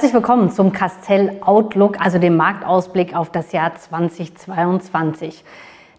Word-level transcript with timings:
Herzlich 0.00 0.14
willkommen 0.14 0.48
zum 0.48 0.72
Castell 0.72 1.36
Outlook, 1.42 2.00
also 2.00 2.18
dem 2.18 2.34
Marktausblick 2.34 3.14
auf 3.14 3.28
das 3.28 3.52
Jahr 3.52 3.74
2022. 3.74 5.44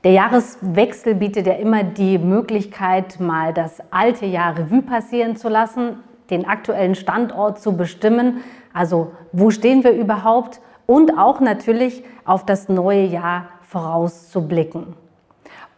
Der 0.03 0.11
Jahreswechsel 0.11 1.13
bietet 1.13 1.45
ja 1.45 1.53
immer 1.53 1.83
die 1.83 2.17
Möglichkeit, 2.17 3.19
mal 3.19 3.53
das 3.53 3.77
alte 3.91 4.25
Jahr 4.25 4.57
Revue 4.57 4.81
passieren 4.81 5.35
zu 5.35 5.49
lassen, 5.49 5.97
den 6.31 6.47
aktuellen 6.47 6.95
Standort 6.95 7.61
zu 7.61 7.77
bestimmen, 7.77 8.37
also 8.73 9.11
wo 9.33 9.51
stehen 9.51 9.83
wir 9.83 9.91
überhaupt 9.91 10.61
und 10.87 11.19
auch 11.19 11.39
natürlich 11.39 12.03
auf 12.25 12.43
das 12.43 12.69
neue 12.69 13.05
Jahr 13.05 13.49
vorauszublicken. 13.61 14.95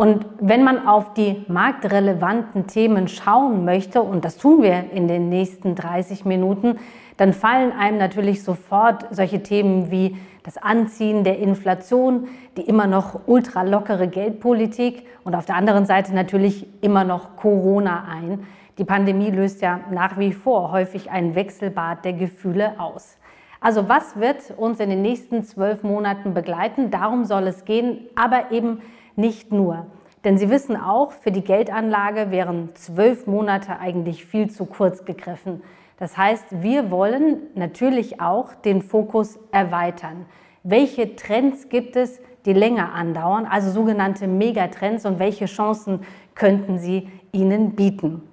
Und 0.04 0.26
wenn 0.42 0.66
man 0.66 0.86
auf 0.86 1.14
die 1.14 1.46
marktrelevanten 1.48 2.68
Themen 2.68 3.08
schauen 3.08 3.64
möchte, 3.64 4.02
und 4.02 4.26
das 4.26 4.36
tun 4.36 4.62
wir 4.62 4.92
in 4.92 5.08
den 5.08 5.30
nächsten 5.30 5.76
30 5.76 6.26
Minuten, 6.26 6.78
dann 7.16 7.32
fallen 7.32 7.72
einem 7.72 8.00
natürlich 8.00 8.44
sofort 8.44 9.06
solche 9.12 9.44
Themen 9.44 9.92
wie 9.92 10.18
das 10.44 10.58
Anziehen 10.58 11.24
der 11.24 11.40
Inflation, 11.40 12.28
die 12.58 12.64
immer 12.64 12.86
noch 12.86 13.22
ultralockere 13.28 14.10
Geldpolitik 14.10 15.06
und 15.24 15.36
auf 15.36 15.46
der 15.46 15.56
anderen 15.56 15.86
Seite 15.86 16.14
natürlich 16.14 16.68
immer 16.82 17.06
noch 17.06 17.38
Corona 17.38 18.04
ein. 18.12 18.46
Die 18.80 18.84
Pandemie 18.84 19.32
löst 19.32 19.62
ja 19.62 19.80
nach 19.90 20.18
wie 20.18 20.34
vor 20.34 20.74
häufig 20.74 21.12
ein 21.12 21.34
Wechselbad 21.34 22.04
der 22.04 22.12
Gefühle 22.12 22.74
aus. 22.78 23.18
Also 23.62 23.88
was 23.88 24.20
wird 24.20 24.52
uns 24.58 24.82
in 24.82 24.90
den 24.90 25.02
nächsten 25.02 25.44
zwölf 25.44 25.82
Monaten 25.82 26.34
begleiten? 26.34 26.92
Darum 26.92 27.24
soll 27.24 27.48
es 27.48 27.64
gehen, 27.64 28.00
aber 28.16 28.52
eben 28.52 28.82
nicht 29.16 29.52
nur. 29.52 29.88
Denn 30.24 30.38
Sie 30.38 30.50
wissen 30.50 30.78
auch, 30.78 31.12
für 31.12 31.32
die 31.32 31.44
Geldanlage 31.44 32.32
wären 32.32 32.70
zwölf 32.76 33.28
Monate 33.28 33.80
eigentlich 33.80 34.26
viel 34.26 34.50
zu 34.50 34.66
kurz 34.66 35.06
gegriffen. 35.06 35.62
Das 35.98 36.18
heißt, 36.18 36.62
wir 36.62 36.92
wollen 36.92 37.38
natürlich 37.56 38.22
auch 38.22 38.54
den 38.54 38.82
Fokus 38.82 39.38
erweitern. 39.52 40.26
Welche 40.64 41.16
Trends 41.16 41.70
gibt 41.70 41.96
es, 41.96 42.22
die 42.46 42.54
länger 42.54 42.94
andauern, 42.94 43.46
also 43.46 43.70
sogenannte 43.70 44.28
Megatrends 44.28 45.06
und 45.06 45.20
welche 45.20 45.46
Chancen 45.46 46.02
könnten 46.36 46.78
sie 46.78 47.10
ihnen 47.32 47.76
bieten? 47.76 48.24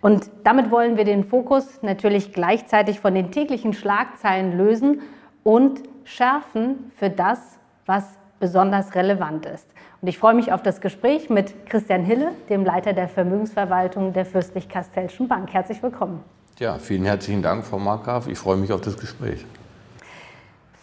Und 0.00 0.30
damit 0.44 0.70
wollen 0.70 0.96
wir 0.96 1.04
den 1.04 1.24
Fokus 1.24 1.82
natürlich 1.82 2.32
gleichzeitig 2.32 3.00
von 3.00 3.14
den 3.14 3.30
täglichen 3.30 3.72
Schlagzeilen 3.72 4.56
lösen 4.56 5.00
und 5.44 5.82
schärfen 6.04 6.90
für 6.96 7.10
das, 7.10 7.58
was 7.86 8.18
besonders 8.38 8.94
relevant 8.94 9.46
ist. 9.46 9.71
Und 10.02 10.08
ich 10.08 10.18
freue 10.18 10.34
mich 10.34 10.52
auf 10.52 10.64
das 10.64 10.80
Gespräch 10.80 11.30
mit 11.30 11.64
Christian 11.66 12.04
Hille, 12.04 12.32
dem 12.48 12.64
Leiter 12.64 12.92
der 12.92 13.06
Vermögensverwaltung 13.06 14.12
der 14.12 14.26
Fürstlich-Kastellschen 14.26 15.28
Bank. 15.28 15.52
Herzlich 15.52 15.80
willkommen. 15.80 16.24
Ja, 16.58 16.78
vielen 16.78 17.04
herzlichen 17.04 17.40
Dank, 17.40 17.64
Frau 17.64 17.78
Markgraf. 17.78 18.26
Ich 18.26 18.36
freue 18.36 18.56
mich 18.56 18.72
auf 18.72 18.80
das 18.80 18.98
Gespräch. 18.98 19.46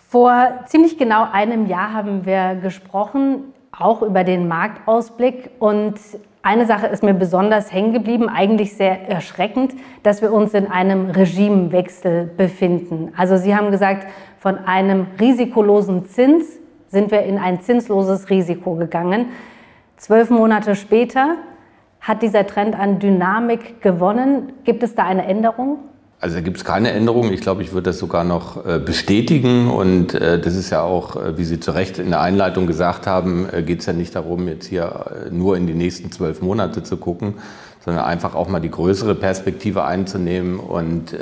Vor 0.07 0.47
ziemlich 0.67 0.97
genau 0.97 1.29
einem 1.29 1.67
Jahr 1.67 1.91
haben 1.91 2.25
wir 2.25 2.55
gesprochen, 2.55 3.53
auch 3.77 4.03
über 4.03 4.23
den 4.23 4.47
Marktausblick. 4.47 5.49
Und 5.59 5.95
eine 6.41 6.65
Sache 6.65 6.87
ist 6.87 7.03
mir 7.03 7.13
besonders 7.13 7.73
hängen 7.73 7.91
geblieben, 7.91 8.29
eigentlich 8.29 8.77
sehr 8.77 9.09
erschreckend, 9.09 9.73
dass 10.01 10.21
wir 10.21 10.31
uns 10.31 10.53
in 10.53 10.67
einem 10.67 11.09
Regimewechsel 11.09 12.23
befinden. 12.37 13.11
Also 13.17 13.35
Sie 13.35 13.53
haben 13.53 13.69
gesagt, 13.69 14.07
von 14.37 14.59
einem 14.59 15.07
risikolosen 15.19 16.05
Zins 16.05 16.58
sind 16.89 17.11
wir 17.11 17.23
in 17.23 17.37
ein 17.37 17.61
zinsloses 17.61 18.29
Risiko 18.29 18.75
gegangen. 18.75 19.27
Zwölf 19.97 20.29
Monate 20.29 20.75
später 20.75 21.35
hat 22.01 22.21
dieser 22.21 22.47
Trend 22.47 22.77
an 22.77 22.99
Dynamik 22.99 23.81
gewonnen. 23.81 24.53
Gibt 24.63 24.83
es 24.83 24.95
da 24.95 25.03
eine 25.03 25.25
Änderung? 25.25 25.79
Also 26.21 26.35
da 26.35 26.41
gibt 26.41 26.57
es 26.57 26.65
keine 26.65 26.91
Änderung. 26.91 27.31
Ich 27.31 27.39
glaube, 27.39 27.61
ich 27.61 27.71
würde 27.71 27.91
das 27.91 27.99
sogar 27.99 28.25
noch 28.25 28.65
äh, 28.65 28.79
bestätigen. 28.79 29.69
Und 29.69 30.13
äh, 30.13 30.39
das 30.39 30.55
ist 30.55 30.69
ja 30.69 30.81
auch, 30.81 31.15
äh, 31.15 31.37
wie 31.37 31.45
Sie 31.45 31.61
zu 31.61 31.71
Recht 31.71 31.97
in 31.97 32.09
der 32.09 32.19
Einleitung 32.19 32.67
gesagt 32.67 33.07
haben, 33.07 33.47
geht 33.65 33.79
es 33.79 33.85
ja 33.85 33.93
nicht 33.93 34.15
darum, 34.15 34.47
jetzt 34.47 34.65
hier 34.65 35.29
nur 35.31 35.55
in 35.55 35.65
die 35.65 35.73
nächsten 35.73 36.11
zwölf 36.11 36.41
Monate 36.41 36.83
zu 36.83 36.97
gucken, 36.97 37.35
sondern 37.85 38.03
einfach 38.03 38.35
auch 38.35 38.49
mal 38.49 38.59
die 38.59 38.71
größere 38.71 39.15
Perspektive 39.15 39.85
einzunehmen. 39.85 40.59
Und 40.59 41.15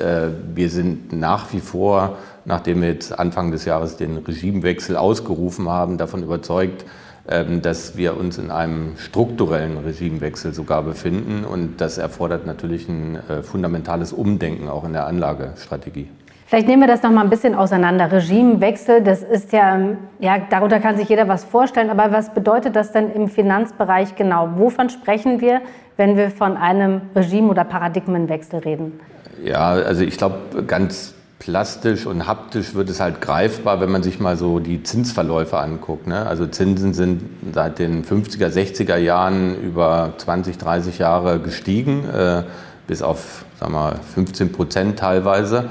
wir 0.56 0.70
sind 0.70 1.14
nach 1.14 1.54
wie 1.54 1.60
vor 1.60 2.18
nachdem 2.48 2.82
wir 2.82 2.88
jetzt 2.88 3.18
Anfang 3.18 3.52
des 3.52 3.66
Jahres 3.66 3.98
den 3.98 4.18
Regimewechsel 4.18 4.96
ausgerufen 4.96 5.70
haben, 5.70 5.98
davon 5.98 6.24
überzeugt, 6.24 6.86
ähm, 7.30 7.62
dass 7.62 7.98
wir 7.98 8.18
uns 8.18 8.38
in 8.38 8.52
einem 8.52 8.96
strukturellen 8.98 9.78
Regimewechsel 9.78 10.54
sogar 10.54 10.82
befinden. 10.82 11.44
Und 11.44 11.82
das 11.82 11.98
erfordert 11.98 12.46
natürlich 12.46 12.88
ein 12.88 13.20
äh, 13.30 13.44
fundamentales 13.44 14.14
Umdenken 14.14 14.70
auch 14.70 14.86
in 14.86 14.94
der 14.94 15.08
Anlagestrategie. 15.08 16.08
Vielleicht 16.46 16.70
nehmen 16.70 16.82
wir 16.82 16.88
das 16.88 17.04
noch 17.04 17.12
mal 17.12 17.24
ein 17.24 17.30
bisschen 17.30 17.54
auseinander. 17.54 18.10
Regimewechsel, 18.10 19.04
das 19.04 19.22
ist 19.22 19.52
ja, 19.52 19.78
ja, 20.20 20.38
darunter 20.50 20.80
kann 20.80 20.96
sich 20.96 21.10
jeder 21.10 21.28
was 21.28 21.44
vorstellen. 21.44 21.90
Aber 21.90 22.14
was 22.14 22.34
bedeutet 22.34 22.78
das 22.78 22.94
denn 22.94 23.12
im 23.12 23.28
Finanzbereich 23.28 24.16
genau? 24.16 24.52
Wovon 24.56 24.90
sprechen 24.90 25.42
wir, 25.42 25.60
wenn 25.98 26.16
wir 26.16 26.30
von 26.30 26.56
einem 26.56 27.02
Regime- 27.14 27.50
oder 27.50 27.66
Paradigmenwechsel 27.66 28.60
reden? 28.60 29.02
Ja, 29.44 29.72
also 29.72 30.04
ich 30.04 30.18
glaube, 30.18 30.64
ganz 30.66 31.17
plastisch 31.40 32.06
und 32.06 32.28
haptisch 32.28 32.74
wird 32.74 32.90
es 32.90 33.00
halt 33.00 33.22
greifbar, 33.22 33.80
wenn 33.80 33.92
man 33.92 34.04
sich 34.04 34.20
mal 34.20 34.38
so 34.38 34.60
die 34.60 34.84
Zinsverläufe 34.84 35.58
anguckt. 35.58 36.08
Ne? 36.08 36.26
Also 36.26 36.48
Zinsen 36.48 36.94
sind 36.94 37.22
seit 37.54 37.80
den 37.80 38.04
50er, 38.04 38.48
60er 38.48 38.98
Jahren 38.98 39.62
über 39.62 40.14
20, 40.18 40.58
30 40.58 40.98
Jahre 40.98 41.40
gestiegen, 41.40 42.10
äh, 42.10 42.44
bis 42.88 43.02
auf 43.02 43.46
sagen 43.60 43.74
wir, 43.74 44.00
15 44.16 44.52
Prozent 44.52 45.00
teilweise 45.00 45.70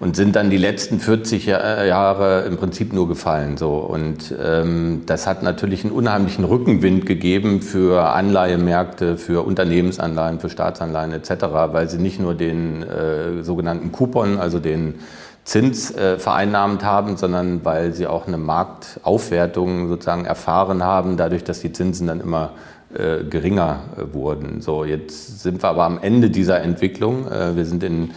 und 0.00 0.16
sind 0.16 0.34
dann 0.34 0.48
die 0.48 0.56
letzten 0.56 0.98
40 0.98 1.44
Jahre 1.44 2.46
im 2.46 2.56
Prinzip 2.56 2.94
nur 2.94 3.06
gefallen. 3.06 3.58
So. 3.58 3.76
Und 3.76 4.34
ähm, 4.42 5.02
das 5.04 5.26
hat 5.26 5.42
natürlich 5.42 5.84
einen 5.84 5.92
unheimlichen 5.92 6.44
Rückenwind 6.44 7.04
gegeben 7.04 7.60
für 7.60 8.08
Anleihemärkte, 8.14 9.18
für 9.18 9.44
Unternehmensanleihen, 9.46 10.40
für 10.40 10.48
Staatsanleihen 10.48 11.12
etc., 11.12 11.32
weil 11.72 11.90
sie 11.90 11.98
nicht 11.98 12.18
nur 12.18 12.34
den 12.34 12.82
äh, 12.82 13.44
sogenannten 13.44 13.92
Coupon, 13.92 14.38
also 14.38 14.58
den 14.58 14.94
Zins 15.44 15.94
äh, 15.94 16.18
vereinnahmt 16.18 16.82
haben, 16.82 17.18
sondern 17.18 17.62
weil 17.66 17.92
sie 17.92 18.06
auch 18.06 18.26
eine 18.26 18.38
Marktaufwertung 18.38 19.88
sozusagen 19.88 20.24
erfahren 20.24 20.82
haben, 20.82 21.18
dadurch, 21.18 21.44
dass 21.44 21.60
die 21.60 21.72
Zinsen 21.72 22.06
dann 22.06 22.20
immer 22.20 22.52
äh, 22.94 23.24
geringer 23.24 23.80
äh, 23.98 24.14
wurden. 24.14 24.62
So, 24.62 24.84
jetzt 24.84 25.42
sind 25.42 25.62
wir 25.62 25.68
aber 25.68 25.84
am 25.84 25.98
Ende 26.00 26.30
dieser 26.30 26.62
Entwicklung. 26.62 27.30
Äh, 27.30 27.54
wir 27.54 27.66
sind 27.66 27.82
in 27.82 28.12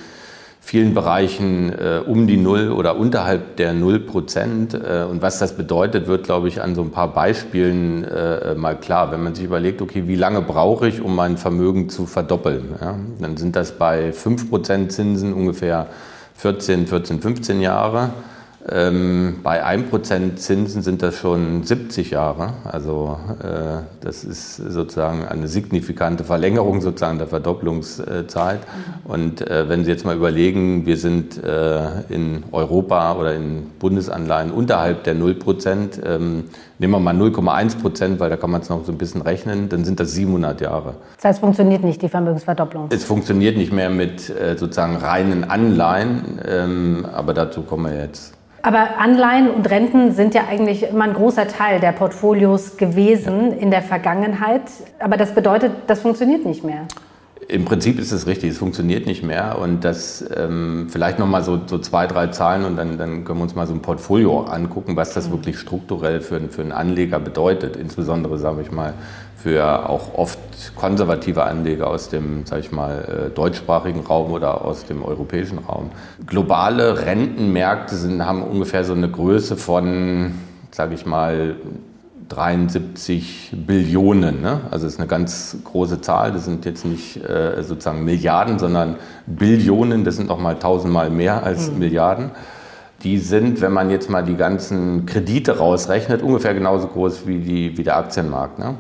vielen 0.66 0.94
Bereichen 0.94 1.74
äh, 1.74 2.00
um 2.06 2.26
die 2.26 2.38
Null 2.38 2.72
oder 2.72 2.96
unterhalb 2.96 3.58
der 3.58 3.74
Null 3.74 4.00
Prozent. 4.00 4.74
Äh, 4.74 5.04
und 5.04 5.22
was 5.22 5.38
das 5.38 5.58
bedeutet, 5.58 6.08
wird, 6.08 6.24
glaube 6.24 6.48
ich, 6.48 6.62
an 6.62 6.74
so 6.74 6.82
ein 6.82 6.90
paar 6.90 7.14
Beispielen 7.14 8.06
äh, 8.06 8.56
mal 8.56 8.80
klar. 8.80 9.12
Wenn 9.12 9.22
man 9.22 9.36
sich 9.36 9.44
überlegt, 9.44 9.82
okay, 9.82 10.08
wie 10.08 10.16
lange 10.16 10.42
brauche 10.42 10.88
ich, 10.88 11.02
um 11.02 11.16
mein 11.16 11.36
Vermögen 11.36 11.90
zu 11.90 12.06
verdoppeln? 12.06 12.76
Ja? 12.80 12.96
Dann 13.20 13.36
sind 13.36 13.58
das 13.58 13.74
bei 13.74 14.14
fünf 14.14 14.50
Prozent 14.50 14.94
Zinsen 14.94 15.34
ungefähr 15.34 15.88
14, 16.36 16.88
14, 16.88 17.20
15 17.22 17.62
Jahre. 17.62 18.12
Ähm, 18.70 19.40
bei 19.44 19.66
1% 19.66 20.36
Zinsen 20.36 20.82
sind 20.82 21.02
das 21.02 21.18
schon 21.18 21.64
70 21.64 22.12
Jahre. 22.12 22.54
Also 22.64 23.18
äh, 23.42 23.84
das 24.00 24.24
ist 24.24 24.56
sozusagen 24.56 25.26
eine 25.26 25.50
signifikante 25.50 26.24
Verlängerung 26.24 26.80
sozusagen 26.80 27.18
der 27.18 27.28
Verdopplungszeit. 27.28 28.62
Und 29.04 29.42
äh, 29.42 29.68
wenn 29.68 29.84
Sie 29.84 29.92
jetzt 29.92 30.06
mal 30.06 30.16
überlegen, 30.16 30.86
wir 30.86 30.96
sind 30.96 31.44
äh, 31.44 32.04
in 32.08 32.44
Europa 32.54 33.16
oder 33.18 33.36
in 33.36 33.70
Bundesanleihen 33.80 34.52
unterhalb 34.52 35.04
der 35.04 35.16
0%, 35.16 36.06
ähm, 36.06 36.46
nehmen 36.80 36.94
wir 36.94 37.00
mal 37.00 37.16
0,1%, 37.16 38.20
weil 38.20 38.30
da 38.30 38.38
kann 38.38 38.52
man 38.52 38.62
es 38.62 38.70
noch 38.70 38.86
so 38.86 38.94
ein 38.94 38.98
bisschen 38.98 39.22
rechnen, 39.22 39.68
dann 39.68 39.84
sind 39.84 40.00
das 40.00 40.14
700 40.14 40.62
Jahre. 40.62 40.96
Das 41.18 41.26
heißt, 41.26 41.38
es 41.38 41.40
funktioniert 41.40 41.84
nicht, 41.84 42.02
die 42.02 42.10
Vermögensverdopplung? 42.10 42.88
Es 42.92 43.04
funktioniert 43.04 43.58
nicht 43.58 43.74
mehr 43.74 43.90
mit 43.90 44.30
äh, 44.30 44.58
sozusagen 44.58 44.96
reinen 44.96 45.44
Anleihen, 45.44 46.40
ähm, 46.48 47.06
aber 47.14 47.34
dazu 47.34 47.64
kommen 47.64 47.92
wir 47.92 48.00
jetzt. 48.00 48.34
Aber 48.66 48.98
Anleihen 48.98 49.50
und 49.50 49.70
Renten 49.70 50.14
sind 50.14 50.34
ja 50.34 50.48
eigentlich 50.48 50.84
immer 50.84 51.04
ein 51.04 51.14
großer 51.14 51.50
Teil 51.50 51.82
der 51.82 51.92
Portfolios 51.92 52.78
gewesen 52.78 53.52
in 53.52 53.72
der 53.72 53.82
Vergangenheit. 53.82 54.62
Aber 55.00 55.18
das 55.18 55.36
bedeutet, 55.36 55.74
das 55.88 56.00
funktioniert 56.00 56.46
nicht 56.46 56.64
mehr. 56.64 56.88
Im 57.50 57.66
Prinzip 57.66 58.00
ist 58.00 58.14
es 58.14 58.26
richtig, 58.26 58.52
es 58.52 58.58
funktioniert 58.58 59.06
nicht 59.06 59.22
mehr. 59.22 59.60
Und 59.60 59.84
das 59.84 60.24
ähm, 60.38 60.88
vielleicht 60.90 61.20
nochmal 61.20 61.44
so, 61.44 61.60
so 61.66 61.78
zwei, 61.78 62.08
drei 62.08 62.28
Zahlen 62.28 62.64
und 62.64 62.78
dann, 62.78 62.98
dann 62.98 63.26
können 63.26 63.40
wir 63.40 63.44
uns 63.44 63.54
mal 63.54 63.68
so 63.68 63.74
ein 63.74 63.82
Portfolio 63.82 64.44
angucken, 64.44 64.96
was 64.96 65.14
das 65.14 65.28
mhm. 65.28 65.34
wirklich 65.34 65.60
strukturell 65.60 66.22
für, 66.22 66.40
für 66.48 66.62
einen 66.62 66.72
Anleger 66.72 67.20
bedeutet. 67.20 67.76
Insbesondere, 67.76 68.38
sage 68.38 68.62
ich 68.62 68.72
mal, 68.72 68.94
für 69.44 69.90
auch 69.90 70.14
oft 70.16 70.40
konservative 70.76 71.44
Anleger 71.44 71.88
aus 71.88 72.08
dem, 72.08 72.46
sag 72.46 72.62
ich 72.62 72.72
mal, 72.72 73.28
äh, 73.28 73.30
deutschsprachigen 73.30 74.00
Raum 74.00 74.32
oder 74.32 74.64
aus 74.64 74.86
dem 74.86 75.04
europäischen 75.04 75.58
Raum. 75.58 75.92
Globale 76.26 77.06
Rentenmärkte 77.06 77.96
sind, 77.98 78.26
haben 78.26 78.42
ungefähr 78.42 78.86
so 78.86 78.94
eine 78.94 79.10
Größe 79.10 79.58
von, 79.58 80.36
sage 80.72 80.96
ich 80.96 81.06
mal, 81.06 81.58
73 82.30 83.52
Billionen. 83.68 84.42
Ne? 84.42 84.62
Also 84.72 84.86
das 84.86 84.94
ist 84.94 85.00
eine 85.00 85.10
ganz 85.10 85.58
große 85.66 86.00
Zahl. 86.00 86.32
Das 86.32 86.46
sind 86.46 86.64
jetzt 86.64 86.86
nicht 86.86 87.18
äh, 87.18 87.62
sozusagen 87.64 88.06
Milliarden, 88.06 88.60
sondern 88.60 88.96
Billionen. 89.26 90.06
Das 90.06 90.16
sind 90.16 90.30
noch 90.30 90.40
mal 90.40 90.56
tausendmal 90.56 91.10
mehr 91.10 91.44
als 91.44 91.70
mhm. 91.70 91.80
Milliarden. 91.80 92.32
die 93.04 93.18
sind, 93.18 93.60
wenn 93.60 93.74
man 93.74 93.90
jetzt 93.90 94.10
mal 94.10 94.24
die 94.24 94.38
ganzen 94.38 95.06
Kredite 95.06 95.58
rausrechnet, 95.58 96.22
ungefähr 96.22 96.54
genauso 96.54 96.88
groß 96.88 97.28
wie, 97.28 97.40
die, 97.40 97.78
wie 97.78 97.84
der 97.84 97.98
Aktienmarkt. 97.98 98.58
Ne? 98.58 98.76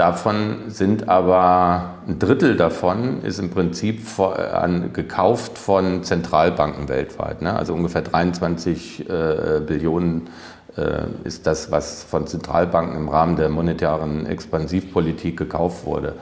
Davon 0.00 0.60
sind 0.68 1.10
aber 1.10 1.96
ein 2.08 2.18
Drittel 2.18 2.56
davon 2.56 3.20
ist 3.22 3.38
im 3.38 3.50
Prinzip 3.50 4.00
vor, 4.00 4.38
an, 4.38 4.94
gekauft 4.94 5.58
von 5.58 6.04
Zentralbanken 6.04 6.88
weltweit. 6.88 7.42
Ne? 7.42 7.54
Also 7.54 7.74
ungefähr 7.74 8.00
23 8.00 9.10
äh, 9.10 9.60
Billionen 9.60 10.30
äh, 10.78 11.02
ist 11.24 11.46
das, 11.46 11.70
was 11.70 12.02
von 12.02 12.26
Zentralbanken 12.26 12.96
im 12.96 13.10
Rahmen 13.10 13.36
der 13.36 13.50
monetären 13.50 14.24
Expansivpolitik 14.24 15.36
gekauft 15.36 15.84
wurde. 15.84 16.14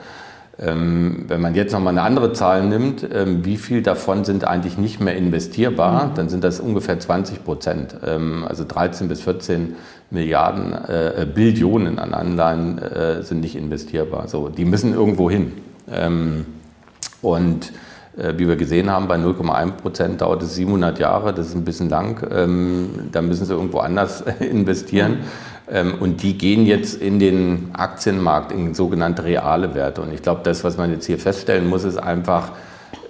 Ähm, 0.61 1.23
wenn 1.29 1.39
man 1.39 1.55
jetzt 1.55 1.71
nochmal 1.71 1.93
eine 1.93 2.01
andere 2.01 2.33
Zahl 2.33 2.65
nimmt, 2.65 3.07
ähm, 3.13 3.45
wie 3.45 3.55
viel 3.55 3.81
davon 3.81 4.25
sind 4.25 4.43
eigentlich 4.43 4.77
nicht 4.77 4.99
mehr 4.99 5.15
investierbar, 5.15 6.07
mhm. 6.07 6.15
dann 6.15 6.27
sind 6.27 6.43
das 6.43 6.59
ungefähr 6.59 6.99
20 6.99 7.45
Prozent. 7.45 7.95
Ähm, 8.05 8.43
also 8.45 8.65
13 8.67 9.07
bis 9.07 9.21
14 9.21 9.77
Milliarden, 10.11 10.73
äh, 10.73 11.27
Billionen 11.33 11.99
an 11.99 12.13
Anleihen 12.13 12.79
äh, 12.79 13.23
sind 13.23 13.41
nicht 13.41 13.55
investierbar. 13.55 14.27
So, 14.27 14.49
die 14.49 14.65
müssen 14.65 14.93
irgendwo 14.93 15.29
hin. 15.29 15.53
Ähm, 15.91 16.45
und 17.21 17.71
äh, 18.17 18.33
wie 18.37 18.47
wir 18.47 18.55
gesehen 18.55 18.89
haben, 18.89 19.07
bei 19.07 19.17
0,1 19.17 19.71
Prozent 19.71 20.21
dauert 20.21 20.41
es 20.41 20.55
700 20.55 20.99
Jahre, 20.99 21.33
das 21.33 21.47
ist 21.47 21.55
ein 21.55 21.63
bisschen 21.63 21.89
lang. 21.89 22.25
Ähm, 22.31 23.09
da 23.11 23.21
müssen 23.21 23.45
sie 23.45 23.53
irgendwo 23.53 23.79
anders 23.79 24.21
investieren. 24.39 25.19
Ähm, 25.71 25.95
und 25.99 26.23
die 26.23 26.37
gehen 26.37 26.65
jetzt 26.65 26.99
in 26.99 27.19
den 27.19 27.69
Aktienmarkt, 27.73 28.51
in 28.51 28.73
sogenannte 28.73 29.23
reale 29.23 29.75
Werte. 29.75 30.01
Und 30.01 30.13
ich 30.13 30.21
glaube, 30.21 30.41
das, 30.43 30.63
was 30.63 30.77
man 30.77 30.91
jetzt 30.91 31.05
hier 31.05 31.19
feststellen 31.19 31.67
muss, 31.67 31.83
ist 31.83 31.97
einfach 31.97 32.51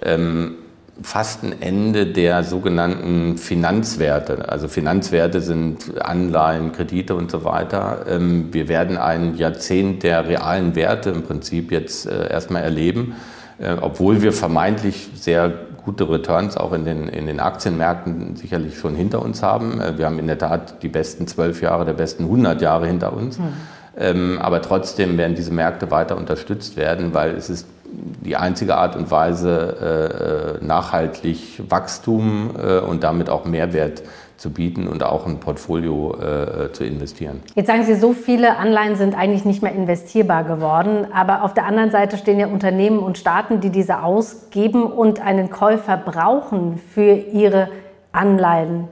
ähm, 0.01 0.55
fast 1.01 1.43
ein 1.43 1.61
Ende 1.61 2.07
der 2.07 2.43
sogenannten 2.43 3.37
Finanzwerte. 3.37 4.49
Also 4.49 4.67
Finanzwerte 4.67 5.41
sind 5.41 6.01
Anleihen, 6.01 6.71
Kredite 6.71 7.15
und 7.15 7.31
so 7.31 7.43
weiter. 7.43 8.05
Ähm, 8.07 8.49
wir 8.51 8.67
werden 8.67 8.97
ein 8.97 9.35
Jahrzehnt 9.35 10.03
der 10.03 10.27
realen 10.27 10.75
Werte 10.75 11.09
im 11.11 11.23
Prinzip 11.23 11.71
jetzt 11.71 12.05
äh, 12.05 12.29
erstmal 12.29 12.63
erleben, 12.63 13.15
äh, 13.59 13.75
obwohl 13.79 14.21
wir 14.21 14.33
vermeintlich 14.33 15.09
sehr 15.15 15.51
gute 15.83 16.09
Returns 16.09 16.57
auch 16.57 16.73
in 16.73 16.85
den, 16.85 17.07
in 17.07 17.25
den 17.25 17.39
Aktienmärkten 17.39 18.35
sicherlich 18.35 18.77
schon 18.77 18.95
hinter 18.95 19.21
uns 19.21 19.41
haben. 19.41 19.79
Äh, 19.79 19.97
wir 19.97 20.05
haben 20.05 20.19
in 20.19 20.27
der 20.27 20.37
Tat 20.37 20.83
die 20.83 20.89
besten 20.89 21.27
zwölf 21.27 21.61
Jahre 21.61 21.85
der 21.85 21.93
besten 21.93 22.23
100 22.23 22.61
Jahre 22.61 22.87
hinter 22.87 23.13
uns. 23.13 23.39
Mhm. 23.39 24.37
aber 24.39 24.61
trotzdem 24.61 25.17
werden 25.17 25.35
diese 25.35 25.51
Märkte 25.51 25.91
weiter 25.91 26.15
unterstützt 26.15 26.77
werden, 26.77 27.13
weil 27.13 27.31
es 27.31 27.49
ist 27.49 27.67
die 27.91 28.35
einzige 28.35 28.75
Art 28.75 28.95
und 28.95 29.11
Weise, 29.11 30.59
äh, 30.61 30.65
nachhaltig 30.65 31.61
Wachstum 31.69 32.51
und 32.87 33.03
damit 33.03 33.29
auch 33.29 33.45
Mehrwert 33.45 34.03
zu 34.39 34.51
bieten 34.51 34.87
und 34.87 35.03
auch 35.03 35.27
ein 35.27 35.39
Portfolio 35.39 36.15
äh, 36.15 36.71
zu 36.71 36.85
investieren. 36.85 37.41
Jetzt 37.55 37.67
sagen 37.67 37.83
Sie, 37.83 37.95
so 37.95 38.13
viele 38.13 38.57
Anleihen 38.57 38.95
sind 38.95 39.15
eigentlich 39.15 39.45
nicht 39.45 39.61
mehr 39.61 39.73
investierbar 39.73 40.45
geworden. 40.45 41.07
Aber 41.13 41.43
auf 41.43 41.53
der 41.53 41.65
anderen 41.65 41.91
Seite 41.91 42.17
stehen 42.17 42.39
ja 42.39 42.47
Unternehmen 42.47 42.99
und 42.99 43.17
Staaten, 43.17 43.59
die 43.59 43.69
diese 43.69 44.01
ausgeben 44.01 44.83
und 44.83 45.21
einen 45.21 45.49
Käufer 45.49 45.97
brauchen 45.97 46.77
für 46.77 47.13
ihre 47.13 47.69
Anleihen. 48.11 48.87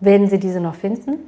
Werden 0.00 0.28
Sie 0.28 0.38
diese 0.38 0.60
noch 0.60 0.74
finden? 0.74 1.18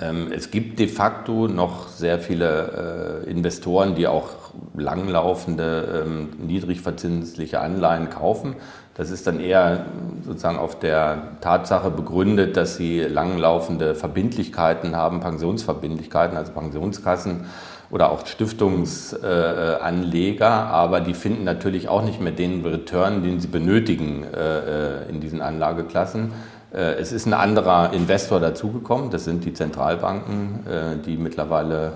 Ähm, 0.00 0.30
es 0.34 0.50
gibt 0.50 0.78
de 0.78 0.88
facto 0.88 1.48
noch 1.48 1.88
sehr 1.88 2.18
viele 2.18 3.24
äh, 3.24 3.30
Investoren, 3.30 3.94
die 3.94 4.06
auch 4.06 4.45
langlaufende, 4.76 6.04
ähm, 6.06 6.28
niedrigverzinsliche 6.38 7.60
Anleihen 7.60 8.10
kaufen. 8.10 8.56
Das 8.96 9.10
ist 9.10 9.26
dann 9.26 9.40
eher 9.40 9.86
sozusagen 10.24 10.58
auf 10.58 10.78
der 10.78 11.32
Tatsache 11.42 11.90
begründet, 11.90 12.56
dass 12.56 12.76
sie 12.76 13.00
langlaufende 13.00 13.94
Verbindlichkeiten 13.94 14.96
haben, 14.96 15.20
Pensionsverbindlichkeiten, 15.20 16.38
also 16.38 16.52
Pensionskassen 16.52 17.44
oder 17.90 18.10
auch 18.10 18.26
Stiftungsanleger, 18.26 20.48
aber 20.48 21.00
die 21.00 21.14
finden 21.14 21.44
natürlich 21.44 21.88
auch 21.88 22.02
nicht 22.02 22.20
mehr 22.20 22.32
den 22.32 22.64
Return, 22.64 23.22
den 23.22 23.38
sie 23.38 23.46
benötigen 23.48 24.24
äh, 24.24 25.08
in 25.08 25.20
diesen 25.20 25.42
Anlageklassen. 25.42 26.32
Äh, 26.72 26.94
es 26.94 27.12
ist 27.12 27.26
ein 27.26 27.34
anderer 27.34 27.92
Investor 27.92 28.40
dazugekommen, 28.40 29.10
das 29.10 29.24
sind 29.24 29.44
die 29.44 29.52
Zentralbanken, 29.52 30.66
äh, 30.66 30.96
die 31.04 31.16
mittlerweile, 31.16 31.92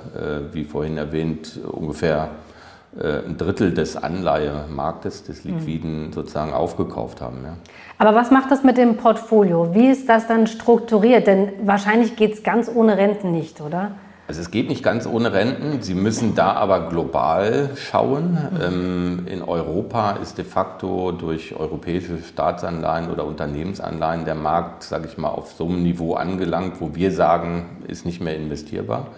wie 0.52 0.64
vorhin 0.64 0.98
erwähnt, 0.98 1.58
ungefähr 1.66 2.24
äh, 2.24 2.49
ein 2.98 3.36
Drittel 3.36 3.72
des 3.72 3.96
Anleihemarktes, 3.96 5.22
des. 5.22 5.44
Liquiden 5.44 6.12
sozusagen 6.12 6.52
aufgekauft 6.52 7.20
haben. 7.20 7.38
Ja. 7.44 7.56
Aber 7.98 8.14
was 8.14 8.30
macht 8.30 8.50
das 8.50 8.64
mit 8.64 8.76
dem 8.78 8.96
Portfolio? 8.96 9.74
Wie 9.74 9.88
ist 9.88 10.08
das 10.08 10.26
dann 10.26 10.46
strukturiert? 10.46 11.26
Denn 11.26 11.52
wahrscheinlich 11.62 12.16
geht 12.16 12.34
es 12.34 12.42
ganz 12.42 12.70
ohne 12.72 12.96
Renten 12.96 13.30
nicht, 13.30 13.60
oder? 13.60 13.92
Also 14.26 14.42
es 14.42 14.52
geht 14.52 14.68
nicht 14.68 14.84
ganz 14.84 15.08
ohne 15.08 15.32
Renten. 15.32 15.82
Sie 15.82 15.94
müssen 15.94 16.36
da 16.36 16.52
aber 16.52 16.88
global 16.88 17.70
schauen. 17.74 18.38
Mhm. 18.52 19.26
in 19.26 19.42
Europa 19.42 20.12
ist 20.22 20.38
de 20.38 20.44
facto 20.44 21.10
durch 21.10 21.56
europäische 21.56 22.18
Staatsanleihen 22.18 23.10
oder 23.10 23.24
Unternehmensanleihen 23.24 24.24
der 24.24 24.36
Markt, 24.36 24.84
sage 24.84 25.08
ich 25.08 25.18
mal, 25.18 25.30
auf 25.30 25.52
so 25.52 25.66
einem 25.66 25.82
Niveau 25.82 26.14
angelangt, 26.14 26.80
wo 26.80 26.94
wir 26.94 27.10
sagen, 27.10 27.82
ist 27.88 28.06
nicht 28.06 28.20
mehr 28.20 28.36
investierbar. 28.36 29.08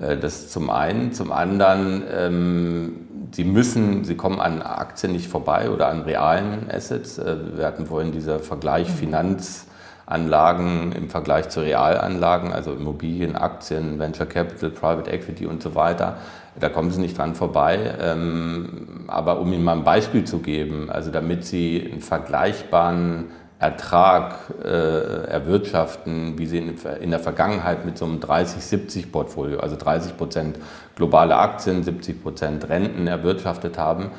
Äh, 0.00 0.16
das 0.16 0.50
zum 0.50 0.70
einen. 0.70 1.12
Zum 1.12 1.32
anderen, 1.32 2.02
ähm, 2.14 3.08
sie 3.32 3.44
müssen, 3.44 4.04
sie 4.04 4.16
kommen 4.16 4.40
an 4.40 4.62
Aktien 4.62 5.12
nicht 5.12 5.28
vorbei 5.28 5.70
oder 5.70 5.88
an 5.88 6.02
realen 6.02 6.70
Assets. 6.70 7.18
Äh, 7.18 7.56
wir 7.56 7.66
hatten 7.66 7.86
vorhin 7.86 8.12
dieser 8.12 8.38
Vergleich 8.40 8.88
mhm. 8.88 8.94
Finanzanlagen 8.94 10.92
im 10.92 11.10
Vergleich 11.10 11.48
zu 11.48 11.60
Realanlagen, 11.60 12.52
also 12.52 12.72
Immobilien, 12.72 13.36
Aktien, 13.36 13.98
Venture 13.98 14.26
Capital, 14.26 14.70
Private 14.70 15.10
Equity 15.10 15.46
und 15.46 15.62
so 15.62 15.74
weiter. 15.74 16.18
Da 16.58 16.68
kommen 16.68 16.90
Sie 16.90 17.00
nicht 17.00 17.16
dran 17.16 17.34
vorbei. 17.34 17.94
Ähm, 18.00 19.04
aber 19.06 19.40
um 19.40 19.52
Ihnen 19.52 19.64
mal 19.64 19.76
ein 19.76 19.84
Beispiel 19.84 20.24
zu 20.24 20.38
geben, 20.38 20.90
also 20.90 21.10
damit 21.10 21.44
Sie 21.44 21.88
einen 21.90 22.00
vergleichbaren 22.00 23.26
Ertrag 23.60 24.36
äh, 24.64 25.26
erwirtschaften, 25.26 26.38
wie 26.38 26.46
sie 26.46 26.56
in, 26.58 26.78
in, 27.02 27.10
der 27.10 27.20
Vergangenheit 27.20 27.84
mit 27.84 27.98
so 27.98 28.06
einem 28.06 28.18
30-70-Portfolio, 28.18 29.60
also 29.60 29.76
30 29.76 30.16
Prozent 30.16 30.58
globale 30.96 31.36
Aktien, 31.36 31.84
70 31.84 32.22
Prozent 32.22 32.68
Renten 32.70 33.06
erwirtschaftet 33.06 33.76
haben, 33.76 34.12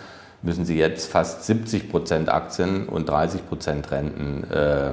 müssen 0.43 0.63
sie 0.63 0.77
jetzt 0.77 1.11
fast 1.11 1.43
70 1.45 1.89
Prozent 1.89 2.29
Aktien 2.29 2.87
und 2.87 3.09
30 3.09 3.49
Prozent 3.49 3.89
Renten 3.89 4.43
äh, 4.51 4.91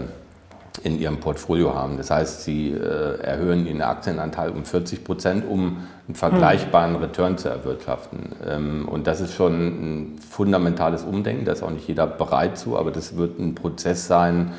in 0.84 0.98
ihrem 0.98 1.20
Portfolio 1.20 1.74
haben. 1.74 1.96
Das 1.96 2.10
heißt, 2.10 2.44
sie 2.44 2.70
äh, 2.70 3.20
erhöhen 3.20 3.66
ihren 3.66 3.82
Aktienanteil 3.82 4.50
um 4.50 4.64
40 4.64 5.04
Prozent, 5.04 5.44
um 5.48 5.78
einen 6.06 6.14
vergleichbaren 6.14 6.96
Return 6.96 7.38
zu 7.38 7.48
erwirtschaften. 7.48 8.34
Ähm, 8.46 8.88
und 8.88 9.06
das 9.06 9.20
ist 9.20 9.34
schon 9.34 9.54
ein 9.54 10.18
fundamentales 10.18 11.04
Umdenken, 11.04 11.44
da 11.44 11.52
ist 11.52 11.62
auch 11.62 11.70
nicht 11.70 11.88
jeder 11.88 12.06
bereit 12.06 12.58
zu, 12.58 12.78
aber 12.78 12.90
das 12.90 13.16
wird 13.16 13.38
ein 13.38 13.54
Prozess 13.54 14.06
sein, 14.06 14.52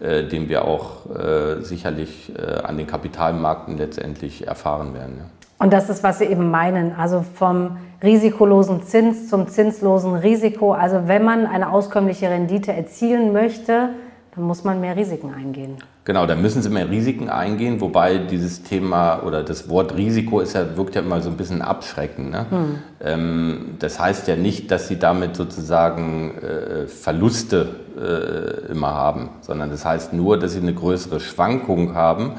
äh, 0.00 0.24
den 0.24 0.48
wir 0.48 0.64
auch 0.64 1.10
äh, 1.10 1.62
sicherlich 1.62 2.32
äh, 2.36 2.60
an 2.62 2.76
den 2.76 2.86
Kapitalmärkten 2.86 3.78
letztendlich 3.78 4.46
erfahren 4.46 4.94
werden. 4.94 5.14
Ja. 5.18 5.24
Und 5.62 5.72
das 5.72 5.88
ist, 5.88 6.02
was 6.02 6.18
Sie 6.18 6.24
eben 6.24 6.50
meinen, 6.50 6.92
also 6.96 7.24
vom 7.36 7.76
risikolosen 8.02 8.82
Zins 8.82 9.28
zum 9.28 9.46
zinslosen 9.46 10.14
Risiko. 10.14 10.72
Also 10.72 11.06
wenn 11.06 11.24
man 11.24 11.46
eine 11.46 11.70
auskömmliche 11.70 12.28
Rendite 12.28 12.72
erzielen 12.72 13.32
möchte, 13.32 13.90
dann 14.34 14.44
muss 14.44 14.64
man 14.64 14.80
mehr 14.80 14.96
Risiken 14.96 15.34
eingehen. 15.34 15.76
Genau, 16.04 16.24
da 16.24 16.34
müssen 16.34 16.62
Sie 16.62 16.70
mehr 16.70 16.88
Risiken 16.88 17.28
eingehen, 17.28 17.82
wobei 17.82 18.16
dieses 18.16 18.62
Thema 18.62 19.22
oder 19.24 19.42
das 19.42 19.68
Wort 19.68 19.94
Risiko 19.94 20.40
ist 20.40 20.54
ja, 20.54 20.74
wirkt 20.76 20.94
ja 20.94 21.02
immer 21.02 21.20
so 21.20 21.28
ein 21.28 21.36
bisschen 21.36 21.60
abschreckend. 21.60 22.30
Ne? 22.30 22.46
Hm. 22.48 22.78
Ähm, 23.02 23.74
das 23.78 24.00
heißt 24.00 24.28
ja 24.28 24.36
nicht, 24.36 24.70
dass 24.70 24.88
Sie 24.88 24.98
damit 24.98 25.36
sozusagen 25.36 26.38
äh, 26.38 26.86
Verluste 26.86 27.76
äh, 27.98 28.72
immer 28.72 28.94
haben, 28.94 29.28
sondern 29.42 29.70
das 29.70 29.84
heißt 29.84 30.14
nur, 30.14 30.38
dass 30.38 30.52
Sie 30.54 30.60
eine 30.60 30.74
größere 30.74 31.20
Schwankung 31.20 31.94
haben 31.94 32.32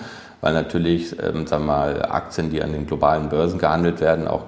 weil 0.43 0.53
natürlich 0.53 1.15
ähm, 1.23 1.47
sagen 1.47 1.63
wir 1.63 1.71
mal, 1.71 2.01
Aktien, 2.01 2.50
die 2.50 2.62
an 2.62 2.73
den 2.73 2.85
globalen 2.85 3.29
Börsen 3.29 3.59
gehandelt 3.59 4.01
werden, 4.01 4.27
auch 4.27 4.43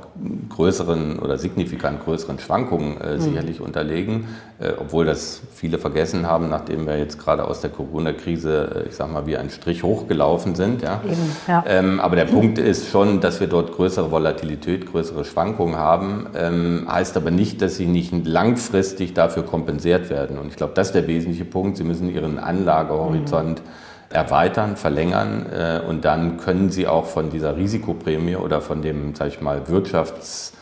größeren 0.50 1.20
oder 1.20 1.38
signifikant 1.38 2.04
größeren 2.04 2.38
Schwankungen 2.38 3.00
äh, 3.00 3.16
mhm. 3.16 3.22
sicherlich 3.22 3.62
unterlegen, 3.62 4.28
äh, 4.60 4.74
obwohl 4.78 5.06
das 5.06 5.42
viele 5.54 5.78
vergessen 5.78 6.28
haben, 6.28 6.50
nachdem 6.50 6.86
wir 6.86 6.98
jetzt 6.98 7.18
gerade 7.18 7.46
aus 7.46 7.62
der 7.62 7.70
Corona-Krise, 7.70 8.84
äh, 8.84 8.90
ich 8.90 8.96
sag 8.96 9.10
mal, 9.10 9.26
wie 9.26 9.38
ein 9.38 9.50
Strich 9.50 9.84
hochgelaufen 9.84 10.56
sind. 10.56 10.82
Ja? 10.82 11.00
Eben, 11.06 11.32
ja. 11.48 11.64
Ähm, 11.66 12.02
aber 12.02 12.18
der 12.18 12.26
Punkt 12.26 12.58
ist 12.58 12.90
schon, 12.90 13.22
dass 13.22 13.40
wir 13.40 13.48
dort 13.48 13.72
größere 13.72 14.12
Volatilität, 14.12 14.92
größere 14.92 15.24
Schwankungen 15.24 15.78
haben, 15.78 16.28
ähm, 16.36 16.88
heißt 16.92 17.16
aber 17.16 17.32
nicht, 17.32 17.62
dass 17.62 17.78
sie 17.78 17.86
nicht 17.88 18.12
langfristig 18.28 19.14
dafür 19.14 19.44
kompensiert 19.44 20.10
werden. 20.10 20.40
Und 20.40 20.48
ich 20.48 20.58
glaube, 20.58 20.74
das 20.76 20.88
ist 20.88 20.94
der 20.94 21.08
wesentliche 21.08 21.46
Punkt. 21.46 21.78
Sie 21.78 21.86
müssen 21.86 22.10
ihren 22.10 22.38
Anlagehorizont 22.38 23.62
mhm 23.62 23.85
erweitern, 24.16 24.76
verlängern 24.76 25.46
und 25.88 26.06
dann 26.06 26.38
können 26.38 26.72
Sie 26.72 26.88
auch 26.88 27.06
von 27.06 27.30
dieser 27.30 27.56
Risikoprämie 27.56 28.36
oder 28.36 28.62
von 28.62 28.82
dem, 28.82 29.14
sage 29.14 29.30
ich 29.32 29.42
mal, 29.42 29.68
Wirtschafts 29.68 30.54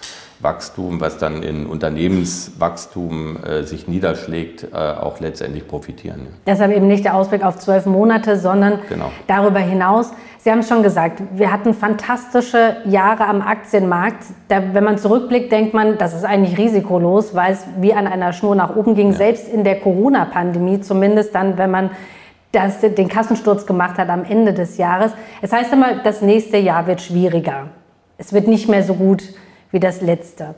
Wachstum, 0.44 1.00
was 1.00 1.18
dann 1.18 1.42
in 1.42 1.66
Unternehmenswachstum 1.66 3.38
äh, 3.44 3.64
sich 3.64 3.88
niederschlägt, 3.88 4.68
äh, 4.74 4.76
auch 4.76 5.20
letztendlich 5.20 5.68
profitieren. 5.68 6.28
Deshalb 6.46 6.76
eben 6.76 6.88
nicht 6.88 7.06
der 7.06 7.16
Ausblick 7.16 7.44
auf 7.44 7.58
zwölf 7.58 7.86
Monate, 7.86 8.38
sondern 8.38 8.80
genau. 8.90 9.12
darüber 9.28 9.60
hinaus. 9.60 10.12
Sie 10.40 10.52
haben 10.52 10.60
es 10.60 10.68
schon 10.68 10.84
gesagt, 10.84 11.22
wir 11.34 11.54
hatten 11.54 11.74
fantastische 11.74 12.76
Jahre 12.86 13.26
am 13.26 13.42
Aktienmarkt. 13.42 14.26
Da, 14.50 14.62
wenn 14.74 14.84
man 14.84 14.98
zurückblickt, 14.98 15.52
denkt 15.52 15.74
man, 15.74 15.98
das 15.98 16.14
ist 16.14 16.26
eigentlich 16.26 16.58
risikolos, 16.58 17.34
weil 17.34 17.54
es 17.54 17.66
wie 17.80 17.94
an 17.94 18.08
einer 18.08 18.34
Schnur 18.34 18.54
nach 18.54 18.76
oben 18.76 18.94
ging, 18.94 19.12
ja. 19.12 19.18
selbst 19.18 19.48
in 19.48 19.64
der 19.64 19.80
Corona-Pandemie, 19.80 20.82
zumindest 20.82 21.34
dann, 21.34 21.58
wenn 21.58 21.72
man 21.72 21.92
das, 22.54 22.80
den 22.80 23.10
Kassensturz 23.10 23.66
gemacht 23.66 23.98
hat 23.98 24.10
am 24.10 24.24
Ende 24.24 24.54
des 24.54 24.78
Jahres. 24.78 25.12
Es 25.42 25.52
heißt 25.52 25.74
immer, 25.74 25.96
das 26.04 26.22
nächste 26.22 26.58
Jahr 26.58 26.88
wird 26.88 27.02
schwieriger. 27.02 27.68
Es 28.18 28.32
wird 28.32 28.48
nicht 28.48 28.70
mehr 28.70 28.84
so 28.84 28.94
gut 28.94 29.24
wie 29.72 29.80
das 29.80 30.02
letzte. 30.02 30.56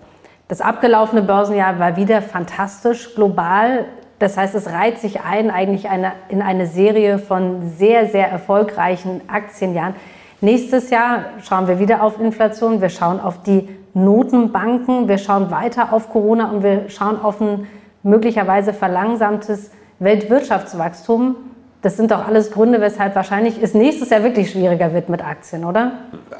Das 0.47 0.61
abgelaufene 0.61 1.23
Börsenjahr 1.23 1.79
war 1.79 1.95
wieder 1.95 2.21
fantastisch 2.21 3.15
global. 3.15 3.85
Das 4.19 4.37
heißt, 4.37 4.53
es 4.55 4.67
reiht 4.67 4.99
sich 4.99 5.21
ein 5.21 5.49
eigentlich 5.49 5.89
eine, 5.89 6.11
in 6.29 6.41
eine 6.41 6.67
Serie 6.67 7.17
von 7.17 7.69
sehr, 7.69 8.07
sehr 8.07 8.29
erfolgreichen 8.29 9.21
Aktienjahren. 9.27 9.95
Nächstes 10.41 10.89
Jahr 10.89 11.25
schauen 11.43 11.67
wir 11.67 11.79
wieder 11.79 12.03
auf 12.03 12.19
Inflation, 12.19 12.81
wir 12.81 12.89
schauen 12.89 13.21
auf 13.21 13.41
die 13.43 13.69
Notenbanken, 13.93 15.07
wir 15.07 15.17
schauen 15.17 15.49
weiter 15.49 15.93
auf 15.93 16.09
Corona 16.09 16.51
und 16.51 16.61
wir 16.61 16.89
schauen 16.89 17.21
auf 17.21 17.39
ein 17.39 17.67
möglicherweise 18.03 18.73
verlangsamtes 18.73 19.71
Weltwirtschaftswachstum. 19.99 21.37
Das 21.85 21.97
sind 21.97 22.09
doch 22.09 22.25
alles 22.25 22.49
Gründe, 22.49 22.81
weshalb 22.81 23.13
wahrscheinlich 23.13 23.61
es 23.61 23.75
nächstes 23.75 24.09
Jahr 24.09 24.23
wirklich 24.23 24.49
schwieriger 24.49 24.91
wird 24.91 25.07
mit 25.07 25.23
Aktien, 25.23 25.63
oder? 25.65 25.91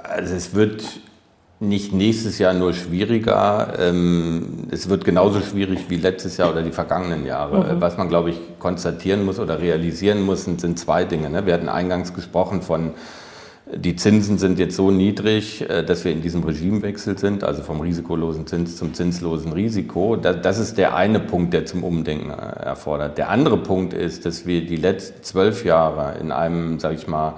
Also 0.01 0.33
es 0.33 0.55
wird 0.55 0.83
nicht 1.59 1.93
nächstes 1.93 2.39
Jahr 2.39 2.55
nur 2.55 2.73
schwieriger. 2.73 3.73
Ähm, 3.77 4.63
es 4.71 4.89
wird 4.89 5.05
genauso 5.05 5.41
schwierig 5.41 5.85
wie 5.87 5.97
letztes 5.97 6.37
Jahr 6.37 6.49
oder 6.49 6.63
die 6.63 6.71
vergangenen 6.71 7.27
Jahre. 7.27 7.75
Mhm. 7.75 7.79
Was 7.79 7.95
man, 7.95 8.09
glaube 8.09 8.31
ich, 8.31 8.39
konstatieren 8.57 9.23
muss 9.23 9.37
oder 9.37 9.61
realisieren 9.61 10.23
muss, 10.23 10.45
sind 10.45 10.79
zwei 10.79 11.03
Dinge. 11.03 11.29
Ne? 11.29 11.45
Wir 11.45 11.53
hatten 11.53 11.69
eingangs 11.69 12.15
gesprochen 12.15 12.63
von, 12.63 12.95
die 13.73 13.95
Zinsen 13.95 14.37
sind 14.37 14.59
jetzt 14.59 14.75
so 14.75 14.91
niedrig, 14.91 15.67
äh, 15.67 15.83
dass 15.83 16.05
wir 16.05 16.11
in 16.11 16.21
diesem 16.21 16.43
Regimewechsel 16.43 17.17
sind, 17.17 17.43
also 17.43 17.63
vom 17.63 17.81
risikolosen 17.81 18.45
Zins 18.45 18.77
zum 18.77 18.93
zinslosen 18.93 19.53
Risiko. 19.53 20.15
Das 20.15 20.59
ist 20.59 20.77
der 20.77 20.95
eine 20.95 21.19
Punkt, 21.19 21.53
der 21.53 21.65
zum 21.65 21.83
Umdenken 21.83 22.29
äh, 22.29 22.33
erfordert. 22.33 23.17
Der 23.17 23.29
andere 23.29 23.57
Punkt 23.57 23.93
ist, 23.93 24.25
dass 24.25 24.45
wir 24.45 24.65
die 24.65 24.75
letzten 24.75 25.23
zwölf 25.23 25.65
Jahre 25.65 26.19
in 26.19 26.31
einem, 26.31 26.79
sage 26.79 26.95
ich 26.95 27.07
mal, 27.07 27.35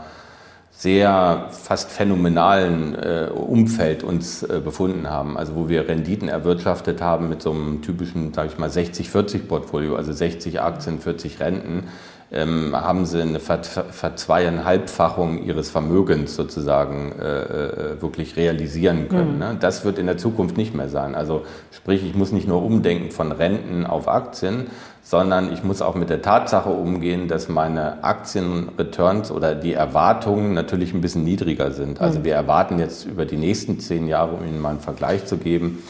sehr 0.71 1.47
fast 1.49 1.89
phänomenalen 1.89 2.93
äh, 2.93 3.29
Umfeld 3.33 4.03
uns 4.03 4.45
befunden 4.63 5.09
haben. 5.09 5.35
Also 5.35 5.55
wo 5.55 5.69
wir 5.69 5.87
Renditen 5.87 6.27
erwirtschaftet 6.27 7.01
haben 7.01 7.29
mit 7.29 7.41
so 7.41 7.51
einem 7.51 7.81
typischen, 7.81 8.31
sage 8.31 8.49
ich 8.51 8.59
mal, 8.59 8.69
60-40-Portfolio, 8.69 9.95
also 9.95 10.11
60 10.13 10.61
Aktien, 10.61 10.99
40 10.99 11.39
Renten, 11.39 11.85
ähm, 12.31 12.75
haben 12.75 13.05
sie 13.05 13.21
eine 13.21 13.39
Ver 13.39 13.63
Verzweieinhalbfachung 13.63 15.43
ihres 15.43 15.69
Vermögens 15.69 16.35
sozusagen 16.35 17.13
äh, 17.13 17.41
äh, 17.41 18.01
wirklich 18.01 18.35
realisieren 18.35 19.07
können. 19.07 19.33
Mhm. 19.33 19.39
Ne? 19.39 19.57
Das 19.59 19.85
wird 19.85 19.97
in 19.97 20.07
der 20.07 20.17
Zukunft 20.17 20.57
nicht 20.57 20.75
mehr 20.75 20.89
sein. 20.89 21.15
Also 21.15 21.43
sprich, 21.71 22.03
ich 22.03 22.15
muss 22.15 22.31
nicht 22.31 22.47
nur 22.47 22.63
umdenken 22.63 23.11
von 23.11 23.31
Renten 23.31 23.85
auf 23.85 24.09
Aktien, 24.09 24.67
sondern 25.03 25.53
ich 25.53 25.63
muss 25.63 25.81
auch 25.81 25.95
mit 25.95 26.09
der 26.09 26.21
Tatsache 26.21 26.69
umgehen, 26.69 27.29
dass 27.29 27.47
meine 27.47 28.03
Aktienreturns 28.03 29.31
oder 29.31 29.55
die 29.55 29.71
Erwartungen 29.71 30.53
natürlich 30.53 30.93
ein 30.93 30.99
bisschen 30.99 31.23
niedriger 31.23 31.71
sind. 31.71 32.01
Also 32.01 32.19
mhm. 32.19 32.25
wir 32.25 32.35
erwarten 32.35 32.77
jetzt 32.77 33.05
über 33.05 33.25
die 33.25 33.37
nächsten 33.37 33.79
zehn 33.79 34.07
Jahre, 34.07 34.35
um 34.35 34.45
Ihnen 34.45 34.59
mal 34.59 34.71
einen 34.71 34.79
Vergleich 34.81 35.25
zu 35.25 35.37
geben, 35.37 35.81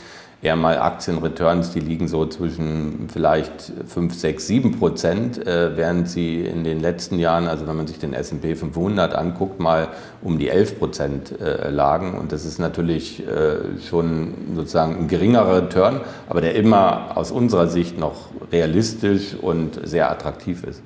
eher 0.42 0.56
mal 0.56 0.78
Aktienreturns, 0.78 1.72
die 1.72 1.80
liegen 1.80 2.08
so 2.08 2.26
zwischen 2.28 3.08
vielleicht 3.12 3.74
5, 3.88 4.14
6, 4.14 4.48
7 4.48 4.80
Prozent, 4.80 5.46
äh, 5.46 5.76
während 5.76 6.08
sie 6.08 6.42
in 6.42 6.64
den 6.64 6.80
letzten 6.80 7.18
Jahren, 7.18 7.48
also 7.48 7.68
wenn 7.68 7.76
man 7.76 7.88
sich 7.88 7.98
den 7.98 8.14
S&P 8.14 8.56
500 8.56 9.16
anguckt, 9.16 9.60
mal 9.60 9.90
um 10.22 10.38
die 10.38 10.50
11 10.50 10.78
Prozent 10.78 11.42
äh, 11.42 11.70
lagen. 11.70 12.18
Und 12.18 12.32
das 12.32 12.46
ist 12.46 12.60
natürlich 12.60 13.26
äh, 13.28 13.80
schon 13.90 14.34
sozusagen 14.56 14.98
ein 14.98 15.08
geringerer 15.08 15.64
Return, 15.64 16.02
aber 16.30 16.42
der 16.42 16.54
immer 16.54 17.18
aus 17.18 17.32
unserer 17.32 17.68
Sicht 17.68 17.98
noch 17.98 18.30
realistisch 18.52 19.36
und 19.42 19.80
sehr 19.88 20.12
attraktiv 20.12 20.64
ist. 20.64 20.84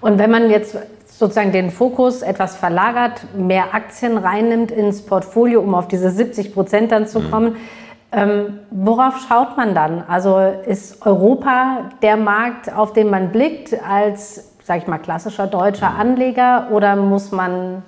Und 0.00 0.18
wenn 0.18 0.30
man 0.30 0.48
jetzt 0.48 0.78
sozusagen 1.06 1.52
den 1.52 1.70
Fokus 1.70 2.22
etwas 2.22 2.56
verlagert, 2.56 3.26
mehr 3.36 3.74
Aktien 3.74 4.16
reinnimmt 4.16 4.70
ins 4.70 5.02
Portfolio, 5.02 5.60
um 5.60 5.74
auf 5.74 5.88
diese 5.88 6.10
70 6.10 6.54
Prozent 6.54 6.92
dann 6.92 7.06
zu 7.06 7.20
mhm. 7.20 7.30
kommen, 7.30 7.56
ähm, 8.10 8.60
worauf 8.70 9.26
schaut 9.28 9.56
man 9.56 9.74
dann? 9.74 10.02
Also 10.08 10.38
ist 10.38 11.04
Europa 11.04 11.90
der 12.02 12.16
Markt, 12.16 12.72
auf 12.72 12.92
den 12.92 13.10
man 13.10 13.32
blickt 13.32 13.74
als, 13.82 14.52
sage 14.62 14.80
ich 14.80 14.86
mal, 14.86 14.98
klassischer 14.98 15.46
deutscher 15.46 15.94
Anleger 15.94 16.68
oder 16.70 16.96
muss 16.96 17.32
man 17.32 17.82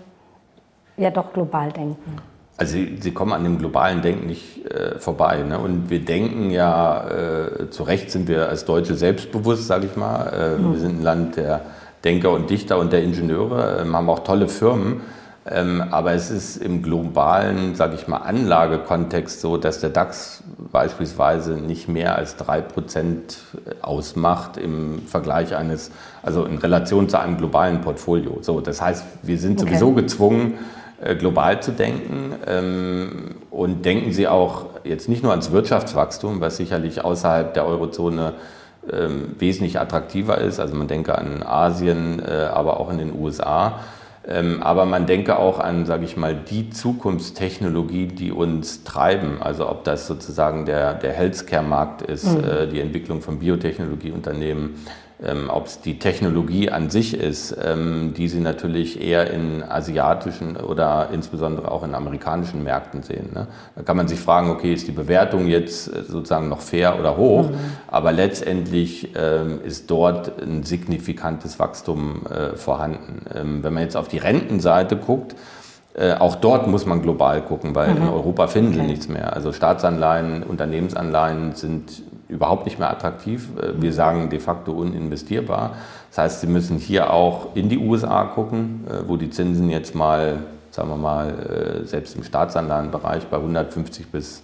ja 0.96 1.10
doch 1.10 1.32
global 1.32 1.72
denken? 1.72 2.16
Also 2.58 2.74
Sie, 2.74 2.98
Sie 3.00 3.12
kommen 3.12 3.32
an 3.32 3.44
dem 3.44 3.58
globalen 3.58 4.02
Denken 4.02 4.26
nicht 4.26 4.66
äh, 4.66 4.98
vorbei. 4.98 5.42
Ne? 5.42 5.58
Und 5.58 5.88
wir 5.88 6.04
denken 6.04 6.50
ja, 6.50 7.08
äh, 7.08 7.70
zu 7.70 7.84
Recht 7.84 8.10
sind 8.10 8.28
wir 8.28 8.50
als 8.50 8.66
Deutsche 8.66 8.96
selbstbewusst, 8.96 9.66
sage 9.66 9.86
ich 9.86 9.96
mal. 9.96 10.26
Äh, 10.26 10.58
mhm. 10.58 10.72
Wir 10.74 10.80
sind 10.80 10.98
ein 10.98 11.02
Land 11.02 11.36
der 11.36 11.62
Denker 12.04 12.32
und 12.32 12.50
Dichter 12.50 12.78
und 12.78 12.92
der 12.92 13.02
Ingenieure, 13.02 13.80
ähm, 13.80 13.96
haben 13.96 14.10
auch 14.10 14.20
tolle 14.20 14.48
Firmen. 14.48 15.00
Ähm, 15.46 15.82
aber 15.90 16.12
es 16.12 16.30
ist 16.30 16.58
im 16.58 16.82
globalen, 16.82 17.74
sage 17.74 17.94
ich 17.94 18.06
mal, 18.06 18.18
Anlagekontext 18.18 19.40
so, 19.40 19.56
dass 19.56 19.80
der 19.80 19.88
DAX 19.88 20.42
beispielsweise 20.70 21.54
nicht 21.54 21.88
mehr 21.88 22.16
als 22.16 22.36
drei 22.36 22.60
Prozent 22.60 23.38
ausmacht 23.80 24.58
im 24.58 25.06
Vergleich 25.06 25.56
eines, 25.56 25.90
also 26.22 26.44
in 26.44 26.58
Relation 26.58 27.08
zu 27.08 27.18
einem 27.18 27.38
globalen 27.38 27.80
Portfolio. 27.80 28.38
So, 28.42 28.60
das 28.60 28.82
heißt, 28.82 29.04
wir 29.22 29.38
sind 29.38 29.60
okay. 29.60 29.70
sowieso 29.70 29.92
gezwungen, 29.92 30.58
äh, 31.02 31.16
global 31.16 31.62
zu 31.62 31.72
denken 31.72 32.34
ähm, 32.46 33.36
und 33.50 33.86
denken 33.86 34.12
Sie 34.12 34.28
auch 34.28 34.66
jetzt 34.84 35.08
nicht 35.08 35.22
nur 35.22 35.32
ans 35.32 35.50
Wirtschaftswachstum, 35.50 36.42
was 36.42 36.58
sicherlich 36.58 37.02
außerhalb 37.02 37.54
der 37.54 37.64
Eurozone 37.64 38.34
ähm, 38.92 39.34
wesentlich 39.38 39.80
attraktiver 39.80 40.36
ist. 40.36 40.60
Also 40.60 40.74
man 40.74 40.88
denke 40.88 41.16
an 41.16 41.42
Asien, 41.42 42.20
äh, 42.20 42.48
aber 42.52 42.78
auch 42.80 42.90
in 42.90 42.98
den 42.98 43.18
USA 43.18 43.80
aber 44.62 44.84
man 44.84 45.06
denke 45.06 45.38
auch 45.38 45.58
an, 45.58 45.86
sage 45.86 46.04
ich 46.04 46.16
mal, 46.16 46.34
die 46.34 46.70
Zukunftstechnologie, 46.70 48.06
die 48.06 48.32
uns 48.32 48.84
treiben. 48.84 49.40
Also 49.40 49.68
ob 49.68 49.84
das 49.84 50.06
sozusagen 50.06 50.66
der, 50.66 50.94
der 50.94 51.12
Healthcare-Markt 51.12 52.02
ist, 52.02 52.26
mhm. 52.26 52.44
Äh, 52.44 52.66
die 52.66 52.80
Entwicklung 52.80 53.22
von 53.22 53.38
Biotechnologieunternehmen, 53.38 54.74
ähm, 55.22 55.50
ob 55.50 55.66
es 55.66 55.80
die 55.80 55.98
Technologie 55.98 56.70
an 56.70 56.88
sich 56.88 57.14
ist, 57.14 57.56
ähm, 57.62 58.14
die 58.16 58.28
sie 58.28 58.40
natürlich 58.40 59.00
eher 59.00 59.30
in 59.30 59.62
asiatischen 59.62 60.56
oder 60.56 61.08
insbesondere 61.12 61.70
auch 61.70 61.82
in 61.82 61.94
amerikanischen 61.94 62.62
Märkten 62.62 63.02
sehen. 63.02 63.30
Ne? 63.34 63.46
Da 63.76 63.82
kann 63.82 63.96
man 63.96 64.08
sich 64.08 64.18
fragen, 64.18 64.50
okay, 64.50 64.72
ist 64.72 64.88
die 64.88 64.92
Bewertung 64.92 65.46
jetzt 65.46 65.88
äh, 65.88 66.04
sozusagen 66.04 66.48
noch 66.48 66.60
fair 66.60 66.98
oder 66.98 67.16
hoch? 67.16 67.50
Mhm. 67.50 67.54
Aber 67.86 68.12
letztendlich 68.12 69.10
ähm, 69.14 69.60
ist 69.62 69.90
dort 69.90 70.40
ein 70.40 70.62
signifikantes 70.62 71.58
Wachstum 71.58 72.22
äh, 72.26 72.56
vorhanden. 72.56 73.26
Ähm, 73.34 73.62
wenn 73.62 73.74
man 73.74 73.82
jetzt 73.82 73.96
auf 73.96 74.08
die 74.08 74.18
Rentenseite 74.18 74.96
guckt, 74.96 75.36
äh, 75.92 76.14
auch 76.14 76.36
dort 76.36 76.66
muss 76.66 76.86
man 76.86 77.02
global 77.02 77.42
gucken, 77.42 77.74
weil 77.74 77.90
mhm. 77.90 78.02
in 78.02 78.08
Europa 78.08 78.46
finden 78.46 78.72
okay. 78.72 78.80
sie 78.80 78.86
nichts 78.86 79.08
mehr. 79.08 79.34
Also 79.34 79.52
Staatsanleihen, 79.52 80.44
Unternehmensanleihen 80.44 81.54
sind 81.54 82.02
überhaupt 82.30 82.64
nicht 82.64 82.78
mehr 82.78 82.90
attraktiv. 82.90 83.48
Äh, 83.60 83.80
wir 83.80 83.92
sagen 83.92 84.30
de 84.30 84.40
facto 84.40 84.72
uninvestierbar. 84.72 85.76
Das 86.10 86.18
heißt, 86.18 86.40
Sie 86.40 86.46
müssen 86.46 86.78
hier 86.78 87.12
auch 87.12 87.54
in 87.54 87.68
die 87.68 87.78
USA 87.78 88.24
gucken, 88.24 88.84
äh, 88.88 89.08
wo 89.08 89.16
die 89.16 89.30
Zinsen 89.30 89.70
jetzt 89.70 89.94
mal, 89.94 90.38
sagen 90.70 90.88
wir 90.88 90.96
mal, 90.96 91.82
selbst 91.84 92.14
im 92.14 92.22
Staatsanleihenbereich 92.22 93.26
bei 93.26 93.38
150 93.38 94.06
bis 94.06 94.42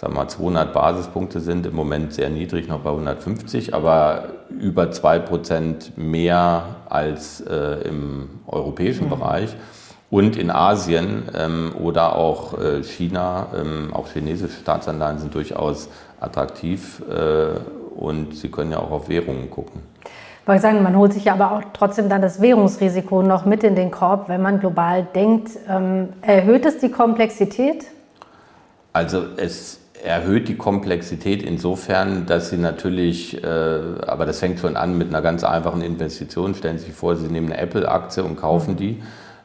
sagen 0.00 0.14
wir 0.14 0.20
mal, 0.20 0.28
200 0.28 0.72
Basispunkte 0.72 1.40
sind, 1.40 1.66
im 1.66 1.74
Moment 1.74 2.14
sehr 2.14 2.30
niedrig, 2.30 2.68
noch 2.68 2.80
bei 2.80 2.88
150, 2.88 3.74
aber 3.74 4.28
über 4.48 4.84
2% 4.84 5.90
mehr 5.96 6.76
als 6.88 7.42
äh, 7.42 7.86
im 7.86 8.30
europäischen 8.46 9.06
mhm. 9.06 9.10
Bereich. 9.10 9.54
Und 10.10 10.36
in 10.36 10.50
Asien 10.50 11.28
ähm, 11.36 11.72
oder 11.80 12.16
auch 12.16 12.58
äh, 12.58 12.82
China, 12.82 13.46
ähm, 13.56 13.90
auch 13.92 14.08
chinesische 14.08 14.60
Staatsanleihen 14.60 15.18
sind 15.18 15.34
durchaus 15.34 15.88
attraktiv 16.18 17.00
äh, 17.08 17.60
und 17.98 18.34
Sie 18.34 18.50
können 18.50 18.72
ja 18.72 18.78
auch 18.78 18.90
auf 18.90 19.08
Währungen 19.08 19.50
gucken. 19.50 19.82
Wollte 20.46 20.56
ich 20.56 20.62
sagen, 20.62 20.82
man 20.82 20.96
holt 20.96 21.12
sich 21.12 21.26
ja 21.26 21.34
aber 21.34 21.52
auch 21.52 21.62
trotzdem 21.72 22.08
dann 22.08 22.22
das 22.22 22.40
Währungsrisiko 22.40 23.22
noch 23.22 23.44
mit 23.44 23.62
in 23.62 23.76
den 23.76 23.92
Korb, 23.92 24.28
wenn 24.28 24.42
man 24.42 24.58
global 24.58 25.06
denkt. 25.14 25.50
Ähm, 25.68 26.08
erhöht 26.22 26.66
es 26.66 26.78
die 26.78 26.90
Komplexität? 26.90 27.84
Also 28.92 29.22
es 29.36 29.78
erhöht 30.02 30.48
die 30.48 30.56
Komplexität 30.56 31.44
insofern, 31.44 32.26
dass 32.26 32.50
Sie 32.50 32.56
natürlich, 32.56 33.44
äh, 33.44 33.46
aber 33.46 34.26
das 34.26 34.40
fängt 34.40 34.58
schon 34.58 34.76
an 34.76 34.98
mit 34.98 35.08
einer 35.08 35.22
ganz 35.22 35.44
einfachen 35.44 35.82
Investition. 35.82 36.56
Stellen 36.56 36.78
Sie 36.78 36.86
sich 36.86 36.94
vor, 36.94 37.14
Sie 37.14 37.28
nehmen 37.28 37.52
eine 37.52 37.60
Apple-Aktie 37.60 38.24
und 38.24 38.34
kaufen 38.34 38.72
mhm. 38.72 38.76
die 38.78 39.02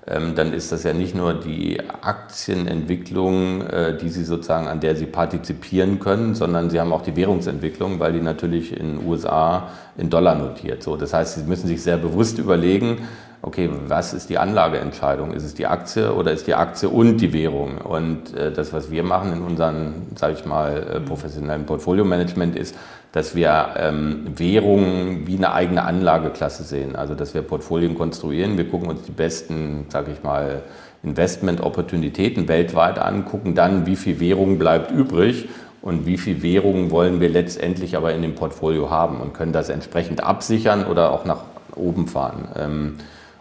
dann 0.08 0.54
ist 0.54 0.72
das 0.72 0.84
ja 0.84 0.94
nicht 0.94 1.16
nur 1.16 1.34
die 1.34 1.80
Aktienentwicklung, 1.80 3.62
äh, 3.62 3.98
die 3.98 4.10
Sie 4.10 4.24
sozusagen, 4.24 4.68
an 4.68 4.80
der 4.80 4.96
Sie 4.96 5.08
partizipieren 5.08 6.00
können, 6.00 6.36
sondern 6.36 6.70
Sie 6.70 6.80
haben 6.80 6.94
auch 6.94 7.02
die 7.02 7.16
Währungsentwicklung, 7.16 8.00
weil 8.00 8.14
die 8.14 8.22
natürlich 8.22 8.72
in 8.72 8.98
den 8.98 9.08
USA 9.08 9.70
in 9.98 10.12
Dollar 10.12 10.36
notiert. 10.36 10.84
So, 10.84 10.96
das 10.96 11.14
heißt, 11.14 11.36
Sie 11.36 11.44
müssen 11.44 11.68
sich 11.68 11.82
sehr 11.82 11.98
bewusst 11.98 12.38
überlegen, 12.38 13.00
okay, 13.46 13.70
was 13.88 14.14
ist 14.14 14.30
die 14.30 14.40
Anlageentscheidung? 14.40 15.32
Ist 15.32 15.44
es 15.44 15.54
die 15.54 15.68
Aktie 15.68 16.12
oder 16.12 16.32
ist 16.32 16.48
die 16.48 16.56
Aktie 16.56 16.90
und 16.90 17.18
die 17.18 17.32
Währung? 17.32 17.78
Und 17.78 18.36
äh, 18.36 18.52
das, 18.52 18.74
was 18.74 18.90
wir 18.90 19.04
machen 19.04 19.34
in 19.34 19.44
unserem, 19.44 19.94
sage 20.16 20.34
ich 20.34 20.46
mal, 20.46 20.78
äh, 20.78 21.00
professionellen 21.00 21.66
Portfolio-Management 21.68 22.56
ist, 22.56 22.76
dass 23.12 23.36
wir 23.36 23.76
ähm, 23.78 24.26
Währungen 24.36 25.28
wie 25.28 25.38
eine 25.38 25.54
eigene 25.54 25.84
Anlageklasse 25.84 26.64
sehen. 26.64 26.96
Also 26.96 27.14
dass 27.14 27.36
wir 27.36 27.44
Portfolien 27.44 27.96
konstruieren. 27.96 28.58
Wir 28.58 28.68
gucken 28.68 28.90
uns 28.90 29.04
die 29.04 29.12
besten, 29.12 29.86
sage 29.90 30.12
ich 30.12 30.24
mal, 30.24 30.64
Investment-Opportunitäten 31.04 32.48
weltweit 32.48 32.98
an, 32.98 33.26
gucken 33.26 33.54
dann, 33.54 33.86
wie 33.86 33.96
viel 33.96 34.20
Währung 34.20 34.58
bleibt 34.58 34.90
übrig 34.90 35.48
und 35.84 36.08
wie 36.08 36.18
viel 36.18 36.42
Währung 36.42 36.90
wollen 36.90 37.22
wir 37.22 37.30
letztendlich 37.30 37.96
aber 37.96 38.12
in 38.16 38.24
dem 38.24 38.34
Portfolio 38.34 38.90
haben 38.90 39.22
und 39.22 39.36
können 39.36 39.54
das 39.54 39.70
entsprechend 39.70 40.24
absichern 40.24 40.88
oder 40.88 41.12
auch 41.12 41.26
nach 41.26 41.44
oben 41.76 42.08
fahren. 42.08 42.48
Ähm, 42.58 42.96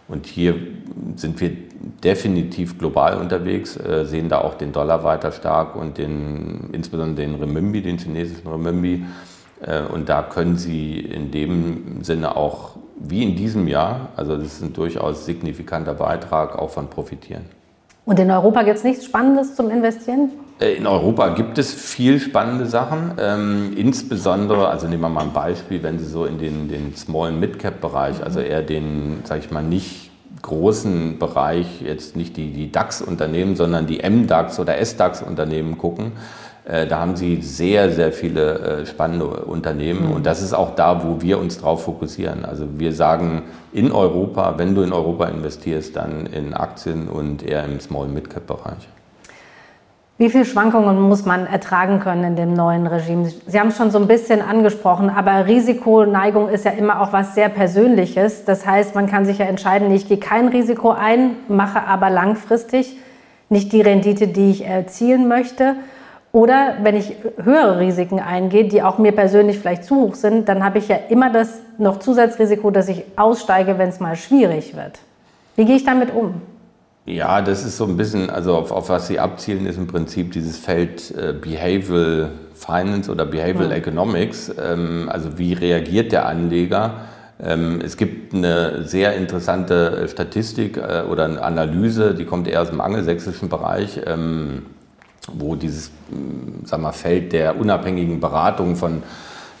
und 0.07 0.25
hier 0.27 0.55
sind 1.15 1.39
wir 1.41 1.51
definitiv 2.03 2.77
global 2.77 3.17
unterwegs, 3.17 3.77
äh, 3.77 4.05
sehen 4.05 4.29
da 4.29 4.41
auch 4.41 4.55
den 4.55 4.71
Dollar 4.71 5.03
weiter 5.03 5.31
stark 5.31 5.75
und 5.75 5.97
den, 5.97 6.69
insbesondere 6.71 7.25
den 7.27 7.35
Renminbi, 7.35 7.81
den 7.81 7.97
chinesischen 7.97 8.47
Renminbi. 8.47 9.03
Äh, 9.61 9.81
und 9.81 10.09
da 10.09 10.21
können 10.21 10.57
Sie 10.57 10.99
in 10.99 11.31
dem 11.31 12.03
Sinne 12.03 12.35
auch, 12.35 12.71
wie 12.97 13.23
in 13.23 13.35
diesem 13.35 13.67
Jahr, 13.67 14.09
also 14.15 14.37
das 14.37 14.45
ist 14.45 14.63
ein 14.63 14.73
durchaus 14.73 15.25
signifikanter 15.25 15.95
Beitrag, 15.95 16.57
auch 16.57 16.69
von 16.69 16.87
profitieren. 16.89 17.45
Und 18.05 18.19
in 18.19 18.29
Europa 18.29 18.61
gibt 18.63 18.77
es 18.77 18.83
nichts 18.83 19.05
Spannendes 19.05 19.55
zum 19.55 19.71
Investieren? 19.71 20.29
Äh, 20.59 20.75
in 20.75 20.87
Europa 20.87 21.29
gibt 21.29 21.57
es 21.57 21.73
viel 21.73 22.19
spannende 22.19 22.65
Sachen, 22.65 23.13
ähm, 23.19 23.73
insbesondere, 23.75 24.69
also 24.69 24.87
nehmen 24.87 25.01
wir 25.01 25.09
mal 25.09 25.23
ein 25.23 25.33
Beispiel, 25.33 25.83
wenn 25.83 25.99
Sie 25.99 26.05
so 26.05 26.25
in 26.25 26.37
den, 26.37 26.69
den 26.69 26.95
Small- 26.95 27.31
Mid-Cap-Bereich, 27.31 28.23
also 28.23 28.39
eher 28.39 28.61
den, 28.61 29.21
sage 29.25 29.41
ich 29.41 29.51
mal, 29.51 29.63
nicht 29.63 30.11
großen 30.41 31.17
Bereich, 31.17 31.81
jetzt 31.81 32.15
nicht 32.15 32.37
die, 32.37 32.51
die 32.51 32.71
DAX-Unternehmen, 32.71 33.55
sondern 33.55 33.87
die 33.87 34.01
MDAX- 34.01 34.59
oder 34.59 34.77
SDAX-Unternehmen 34.77 35.77
gucken, 35.77 36.13
äh, 36.63 36.87
da 36.87 36.99
haben 36.99 37.15
Sie 37.17 37.41
sehr, 37.41 37.91
sehr 37.91 38.13
viele 38.13 38.59
äh, 38.59 38.85
spannende 38.85 39.25
Unternehmen 39.25 40.07
mhm. 40.07 40.11
und 40.13 40.25
das 40.25 40.41
ist 40.41 40.53
auch 40.53 40.75
da, 40.75 41.03
wo 41.03 41.21
wir 41.21 41.39
uns 41.39 41.59
drauf 41.59 41.83
fokussieren. 41.83 42.45
Also 42.45 42.65
wir 42.77 42.93
sagen 42.93 43.43
in 43.73 43.91
Europa, 43.91 44.53
wenn 44.57 44.73
du 44.73 44.83
in 44.83 44.93
Europa 44.93 45.25
investierst, 45.25 45.95
dann 45.95 46.27
in 46.27 46.53
Aktien 46.53 47.07
und 47.09 47.43
eher 47.43 47.65
im 47.65 47.79
Small-Mid-Cap-Bereich. 47.79 48.87
Wie 50.17 50.29
viele 50.29 50.45
Schwankungen 50.45 51.01
muss 51.01 51.25
man 51.25 51.45
ertragen 51.45 51.99
können 51.99 52.23
in 52.23 52.35
dem 52.37 52.53
neuen 52.53 52.87
Regime? 52.87 53.29
Sie 53.47 53.59
haben 53.59 53.67
es 53.67 53.75
schon 53.75 53.91
so 53.91 53.99
ein 53.99 54.07
bisschen 54.07 54.41
angesprochen, 54.41 55.09
aber 55.09 55.45
Risikoneigung 55.45 56.47
ist 56.47 56.63
ja 56.63 56.71
immer 56.71 57.01
auch 57.01 57.11
was 57.11 57.35
sehr 57.35 57.49
Persönliches. 57.49 58.45
Das 58.45 58.65
heißt, 58.65 58.95
man 58.95 59.07
kann 59.07 59.25
sich 59.25 59.39
ja 59.39 59.45
entscheiden, 59.45 59.91
ich 59.91 60.07
gehe 60.07 60.17
kein 60.17 60.47
Risiko 60.47 60.91
ein, 60.91 61.31
mache 61.49 61.85
aber 61.85 62.09
langfristig 62.09 62.97
nicht 63.49 63.73
die 63.73 63.81
Rendite, 63.81 64.29
die 64.29 64.51
ich 64.51 64.65
erzielen 64.65 65.27
möchte. 65.27 65.75
Oder 66.31 66.77
wenn 66.81 66.95
ich 66.95 67.17
höhere 67.43 67.79
Risiken 67.79 68.21
eingehe, 68.21 68.69
die 68.69 68.83
auch 68.83 68.97
mir 68.97 69.11
persönlich 69.11 69.59
vielleicht 69.59 69.83
zu 69.83 69.97
hoch 69.97 70.15
sind, 70.15 70.47
dann 70.47 70.63
habe 70.63 70.77
ich 70.77 70.87
ja 70.87 70.95
immer 71.09 71.29
das 71.29 71.59
noch 71.77 71.99
Zusatzrisiko, 71.99 72.71
dass 72.71 72.87
ich 72.87 73.03
aussteige, 73.17 73.77
wenn 73.77 73.89
es 73.89 73.99
mal 73.99 74.15
schwierig 74.15 74.77
wird. 74.77 74.97
Wie 75.57 75.65
gehe 75.65 75.75
ich 75.75 75.83
damit 75.83 76.15
um? 76.15 76.41
Ja, 77.05 77.41
das 77.41 77.63
ist 77.63 77.77
so 77.77 77.85
ein 77.85 77.97
bisschen, 77.97 78.31
also 78.31 78.55
auf, 78.55 78.71
auf 78.71 78.89
was 78.89 79.07
Sie 79.07 79.19
abzielen, 79.19 79.67
ist 79.67 79.77
im 79.77 79.85
Prinzip 79.85 80.31
dieses 80.31 80.57
Feld 80.57 81.11
äh, 81.15 81.33
Behavioral 81.33 82.31
Finance 82.55 83.11
oder 83.11 83.25
Behavioral 83.25 83.69
ja. 83.69 83.77
Economics. 83.77 84.51
Ähm, 84.59 85.07
also 85.11 85.37
wie 85.37 85.53
reagiert 85.53 86.11
der 86.11 86.25
Anleger? 86.25 87.01
Ähm, 87.39 87.79
es 87.83 87.97
gibt 87.97 88.33
eine 88.33 88.87
sehr 88.87 89.15
interessante 89.15 90.07
Statistik 90.07 90.77
äh, 90.77 91.03
oder 91.07 91.25
eine 91.25 91.43
Analyse, 91.43 92.15
die 92.15 92.25
kommt 92.25 92.47
eher 92.47 92.63
aus 92.63 92.69
dem 92.69 92.81
angelsächsischen 92.81 93.49
Bereich, 93.49 94.01
ähm, 94.07 94.65
wo 95.31 95.55
dieses 95.55 95.89
mm, 96.09 96.65
sag 96.65 96.81
mal, 96.81 96.91
Feld 96.91 97.33
der 97.33 97.59
unabhängigen 97.59 98.19
Beratung 98.19 98.75
von 98.75 99.03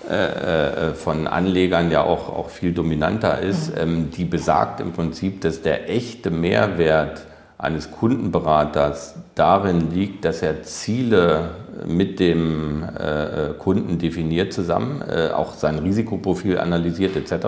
äh, 0.09 0.89
äh, 0.89 0.93
von 0.93 1.27
Anlegern 1.27 1.89
ja 1.89 2.03
auch, 2.03 2.29
auch 2.29 2.49
viel 2.49 2.73
dominanter 2.73 3.39
ist, 3.39 3.71
ähm, 3.75 4.11
die 4.11 4.23
besagt 4.23 4.79
im 4.79 4.93
Prinzip, 4.93 5.41
dass 5.41 5.63
der 5.63 5.89
echte 5.89 6.29
Mehrwert 6.29 7.25
eines 7.57 7.91
Kundenberaters 7.91 9.15
darin 9.35 9.91
liegt, 9.91 10.25
dass 10.25 10.41
er 10.41 10.63
Ziele 10.63 11.51
mit 11.85 12.19
dem 12.19 12.83
äh, 12.83 13.53
Kunden 13.57 13.97
definiert 13.97 14.53
zusammen, 14.53 15.01
äh, 15.01 15.29
auch 15.29 15.53
sein 15.53 15.79
Risikoprofil 15.79 16.57
analysiert 16.57 17.15
etc., 17.15 17.47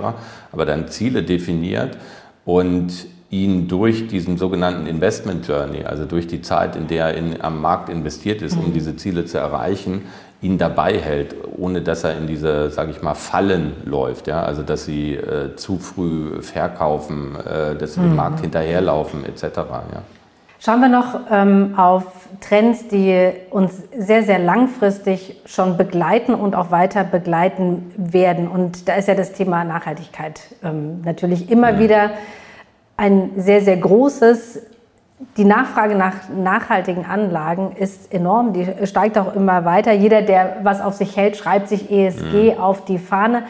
aber 0.51 0.65
dann 0.65 0.87
Ziele 0.87 1.23
definiert 1.23 1.97
und 2.45 3.07
ihn 3.29 3.67
durch 3.67 4.07
diesen 4.07 4.37
sogenannten 4.37 4.87
Investment 4.87 5.47
Journey, 5.47 5.83
also 5.83 6.05
durch 6.05 6.27
die 6.27 6.41
Zeit, 6.41 6.75
in 6.75 6.87
der 6.87 7.07
er 7.07 7.13
in, 7.15 7.41
am 7.41 7.61
Markt 7.61 7.89
investiert 7.89 8.41
ist, 8.41 8.55
um 8.55 8.69
mhm. 8.69 8.73
diese 8.73 8.95
Ziele 8.95 9.25
zu 9.25 9.37
erreichen, 9.37 10.03
ihn 10.41 10.57
dabei 10.57 10.97
hält, 10.99 11.35
ohne 11.57 11.81
dass 11.81 12.03
er 12.03 12.17
in 12.17 12.27
diese, 12.27 12.69
sage 12.69 12.91
ich 12.91 13.01
mal, 13.01 13.15
Fallen 13.15 13.73
läuft. 13.85 14.27
Ja? 14.27 14.43
Also 14.43 14.61
dass 14.61 14.85
sie 14.85 15.15
äh, 15.15 15.55
zu 15.55 15.77
früh 15.77 16.41
verkaufen, 16.41 17.35
äh, 17.35 17.75
dass 17.75 17.95
sie 17.95 17.99
mhm. 17.99 18.11
dem 18.11 18.15
Markt 18.15 18.39
hinterherlaufen 18.41 19.25
etc. 19.25 19.43
Ja. 19.57 20.03
Schauen 20.59 20.81
wir 20.81 20.89
noch 20.89 21.19
ähm, 21.29 21.75
auf 21.77 22.03
Trends, 22.39 22.87
die 22.87 23.31
uns 23.51 23.83
sehr, 23.95 24.23
sehr 24.23 24.39
langfristig 24.39 25.41
schon 25.45 25.77
begleiten 25.77 26.33
und 26.33 26.55
auch 26.55 26.71
weiter 26.71 27.03
begleiten 27.03 27.91
werden. 27.97 28.47
Und 28.47 28.87
da 28.87 28.95
ist 28.95 29.07
ja 29.07 29.15
das 29.15 29.33
Thema 29.33 29.63
Nachhaltigkeit 29.63 30.41
ähm, 30.63 31.01
natürlich 31.01 31.51
immer 31.51 31.73
mhm. 31.73 31.79
wieder 31.79 32.11
ein 32.97 33.31
sehr, 33.37 33.61
sehr 33.61 33.77
großes 33.77 34.61
die 35.35 35.45
Nachfrage 35.45 35.95
nach 35.95 36.29
nachhaltigen 36.29 37.05
Anlagen 37.05 37.75
ist 37.75 38.13
enorm, 38.13 38.53
die 38.53 38.67
steigt 38.85 39.17
auch 39.17 39.35
immer 39.35 39.65
weiter. 39.65 39.91
Jeder, 39.91 40.21
der 40.21 40.57
was 40.63 40.79
auf 40.79 40.93
sich 40.93 41.17
hält, 41.17 41.37
schreibt 41.37 41.69
sich 41.69 41.91
ESG 41.91 42.53
mhm. 42.53 42.59
auf 42.59 42.85
die 42.85 42.99
Fahne. 42.99 43.43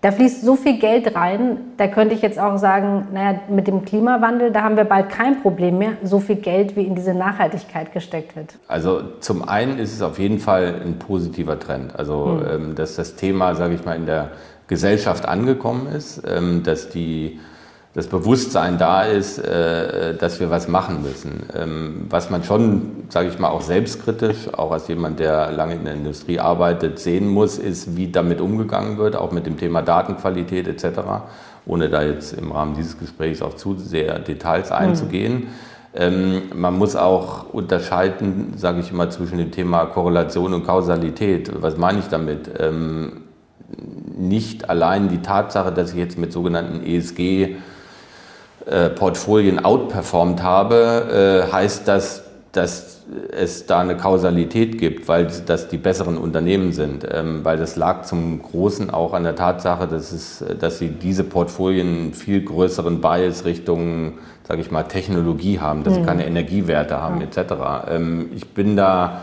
Da 0.00 0.12
fließt 0.12 0.42
so 0.42 0.56
viel 0.56 0.78
Geld 0.78 1.16
rein, 1.16 1.58
da 1.78 1.88
könnte 1.88 2.14
ich 2.14 2.22
jetzt 2.22 2.38
auch 2.38 2.58
sagen, 2.58 3.08
naja, 3.12 3.40
mit 3.48 3.66
dem 3.66 3.84
Klimawandel, 3.84 4.52
da 4.52 4.62
haben 4.62 4.76
wir 4.76 4.84
bald 4.84 5.08
kein 5.08 5.42
Problem 5.42 5.78
mehr, 5.78 5.92
so 6.02 6.20
viel 6.20 6.36
Geld 6.36 6.76
wie 6.76 6.82
in 6.82 6.94
diese 6.94 7.14
Nachhaltigkeit 7.14 7.92
gesteckt 7.92 8.36
wird. 8.36 8.56
Also 8.68 9.00
zum 9.20 9.48
einen 9.48 9.78
ist 9.78 9.94
es 9.94 10.02
auf 10.02 10.18
jeden 10.18 10.38
Fall 10.38 10.82
ein 10.84 10.98
positiver 10.98 11.58
Trend. 11.58 11.98
Also, 11.98 12.40
mhm. 12.58 12.74
dass 12.74 12.96
das 12.96 13.16
Thema, 13.16 13.54
sage 13.54 13.74
ich 13.74 13.84
mal, 13.84 13.96
in 13.96 14.06
der 14.06 14.32
Gesellschaft 14.68 15.26
angekommen 15.26 15.86
ist, 15.86 16.22
ähm, 16.28 16.62
dass 16.62 16.88
die 16.90 17.40
das 17.96 18.08
Bewusstsein 18.08 18.76
da 18.76 19.04
ist, 19.04 19.38
äh, 19.38 20.14
dass 20.14 20.38
wir 20.38 20.50
was 20.50 20.68
machen 20.68 21.00
müssen. 21.02 21.44
Ähm, 21.54 22.06
was 22.10 22.28
man 22.28 22.44
schon, 22.44 23.04
sage 23.08 23.30
ich 23.30 23.38
mal, 23.38 23.48
auch 23.48 23.62
selbstkritisch, 23.62 24.52
auch 24.52 24.70
als 24.70 24.86
jemand, 24.88 25.18
der 25.18 25.50
lange 25.50 25.76
in 25.76 25.84
der 25.86 25.94
Industrie 25.94 26.38
arbeitet, 26.38 26.98
sehen 26.98 27.26
muss, 27.26 27.56
ist, 27.56 27.96
wie 27.96 28.12
damit 28.12 28.42
umgegangen 28.42 28.98
wird, 28.98 29.16
auch 29.16 29.32
mit 29.32 29.46
dem 29.46 29.56
Thema 29.56 29.80
Datenqualität 29.80 30.68
etc., 30.68 31.00
ohne 31.64 31.88
da 31.88 32.02
jetzt 32.02 32.34
im 32.34 32.52
Rahmen 32.52 32.74
dieses 32.74 32.98
Gesprächs 32.98 33.40
auf 33.40 33.56
zu 33.56 33.78
sehr 33.78 34.18
Details 34.18 34.70
einzugehen. 34.70 35.48
Mhm. 35.98 36.42
man 36.54 36.76
muss 36.76 36.94
auch 36.94 37.48
unterscheiden, 37.54 38.52
sage 38.56 38.80
ich 38.80 38.92
immer, 38.92 39.08
zwischen 39.08 39.38
dem 39.38 39.50
Thema 39.50 39.86
Korrelation 39.86 40.52
und 40.52 40.66
Kausalität. 40.66 41.50
Was 41.62 41.78
meine 41.78 42.00
ich 42.00 42.08
damit? 42.08 42.50
Ähm, 42.60 43.22
nicht 44.18 44.68
allein 44.68 45.08
die 45.08 45.22
Tatsache, 45.22 45.72
dass 45.72 45.92
ich 45.92 45.96
jetzt 45.96 46.18
mit 46.18 46.30
sogenannten 46.30 46.84
ESG 46.86 47.56
äh, 48.66 48.90
Portfolien 48.90 49.64
outperformt 49.64 50.42
habe, 50.42 51.44
äh, 51.48 51.52
heißt 51.52 51.86
das, 51.86 52.24
dass 52.52 52.96
es 53.30 53.66
da 53.66 53.80
eine 53.80 53.96
Kausalität 53.96 54.78
gibt, 54.78 55.06
weil 55.06 55.28
das 55.46 55.68
die 55.68 55.78
besseren 55.78 56.16
Unternehmen 56.16 56.72
sind. 56.72 57.06
Ähm, 57.08 57.44
weil 57.44 57.56
das 57.58 57.76
lag 57.76 58.02
zum 58.02 58.42
Großen 58.42 58.90
auch 58.90 59.14
an 59.14 59.22
der 59.22 59.36
Tatsache, 59.36 59.86
dass, 59.86 60.10
es, 60.10 60.44
dass 60.58 60.78
sie 60.78 60.88
diese 60.88 61.22
Portfolien 61.22 62.12
viel 62.12 62.42
größeren 62.42 63.00
Bias 63.00 63.44
Richtung, 63.44 64.14
sage 64.42 64.62
ich 64.62 64.70
mal, 64.70 64.82
Technologie 64.82 65.60
haben, 65.60 65.84
dass 65.84 65.94
mhm. 65.94 66.00
sie 66.00 66.06
keine 66.06 66.26
Energiewerte 66.26 67.00
haben 67.00 67.20
ja. 67.20 67.26
etc. 67.26 67.54
Ähm, 67.88 68.30
ich 68.34 68.48
bin 68.48 68.76
da 68.76 69.20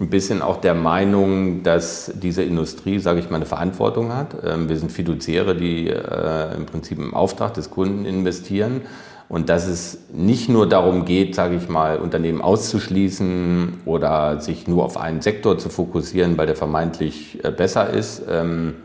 ein 0.00 0.10
bisschen 0.10 0.42
auch 0.42 0.58
der 0.58 0.74
Meinung, 0.74 1.62
dass 1.62 2.12
diese 2.14 2.42
Industrie, 2.42 2.98
sage 3.00 3.20
ich 3.20 3.30
mal, 3.30 3.36
eine 3.36 3.46
Verantwortung 3.46 4.14
hat. 4.14 4.36
Ähm, 4.44 4.68
wir 4.68 4.76
sind 4.76 4.92
Fiduziäre, 4.92 5.56
die 5.56 5.88
äh, 5.88 6.54
im 6.56 6.66
Prinzip 6.66 6.98
im 6.98 7.14
Auftrag 7.14 7.54
des 7.54 7.70
Kunden 7.70 8.04
investieren 8.04 8.82
und 9.28 9.48
dass 9.48 9.66
es 9.66 9.98
nicht 10.12 10.48
nur 10.48 10.68
darum 10.68 11.04
geht, 11.04 11.34
sage 11.34 11.56
ich 11.56 11.68
mal, 11.68 11.98
Unternehmen 11.98 12.40
auszuschließen 12.40 13.80
oder 13.84 14.40
sich 14.40 14.68
nur 14.68 14.84
auf 14.84 14.96
einen 14.96 15.20
Sektor 15.20 15.58
zu 15.58 15.68
fokussieren, 15.68 16.38
weil 16.38 16.46
der 16.46 16.56
vermeintlich 16.56 17.44
äh, 17.44 17.50
besser 17.50 17.90
ist, 17.90 18.22
ähm, 18.28 18.76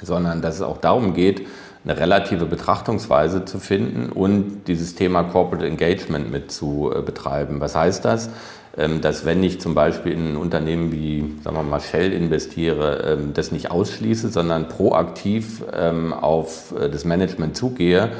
sondern 0.00 0.42
dass 0.42 0.56
es 0.56 0.62
auch 0.62 0.78
darum 0.78 1.12
geht, 1.12 1.46
eine 1.84 1.98
relative 1.98 2.46
Betrachtungsweise 2.46 3.44
zu 3.44 3.58
finden 3.58 4.10
und 4.12 4.64
dieses 4.68 4.94
Thema 4.94 5.24
Corporate 5.24 5.66
Engagement 5.66 6.30
mit 6.30 6.52
zu 6.52 6.92
äh, 6.94 7.02
betreiben. 7.02 7.60
Was 7.60 7.74
heißt 7.74 8.04
das? 8.04 8.30
Ähm, 8.76 9.02
dass 9.02 9.26
wenn 9.26 9.42
ich 9.42 9.60
zum 9.60 9.74
Beispiel 9.74 10.12
in 10.12 10.32
ein 10.32 10.36
Unternehmen 10.36 10.92
wie, 10.92 11.34
sagen 11.44 11.56
wir 11.56 11.62
mal, 11.62 11.80
Shell 11.80 12.12
investiere, 12.12 13.18
ähm, 13.18 13.34
das 13.34 13.52
nicht 13.52 13.70
ausschließe, 13.70 14.30
sondern 14.30 14.68
proaktiv 14.68 15.62
ähm, 15.74 16.14
auf 16.14 16.72
äh, 16.78 16.88
das 16.88 17.04
Management 17.04 17.54
zugehe, 17.54 18.12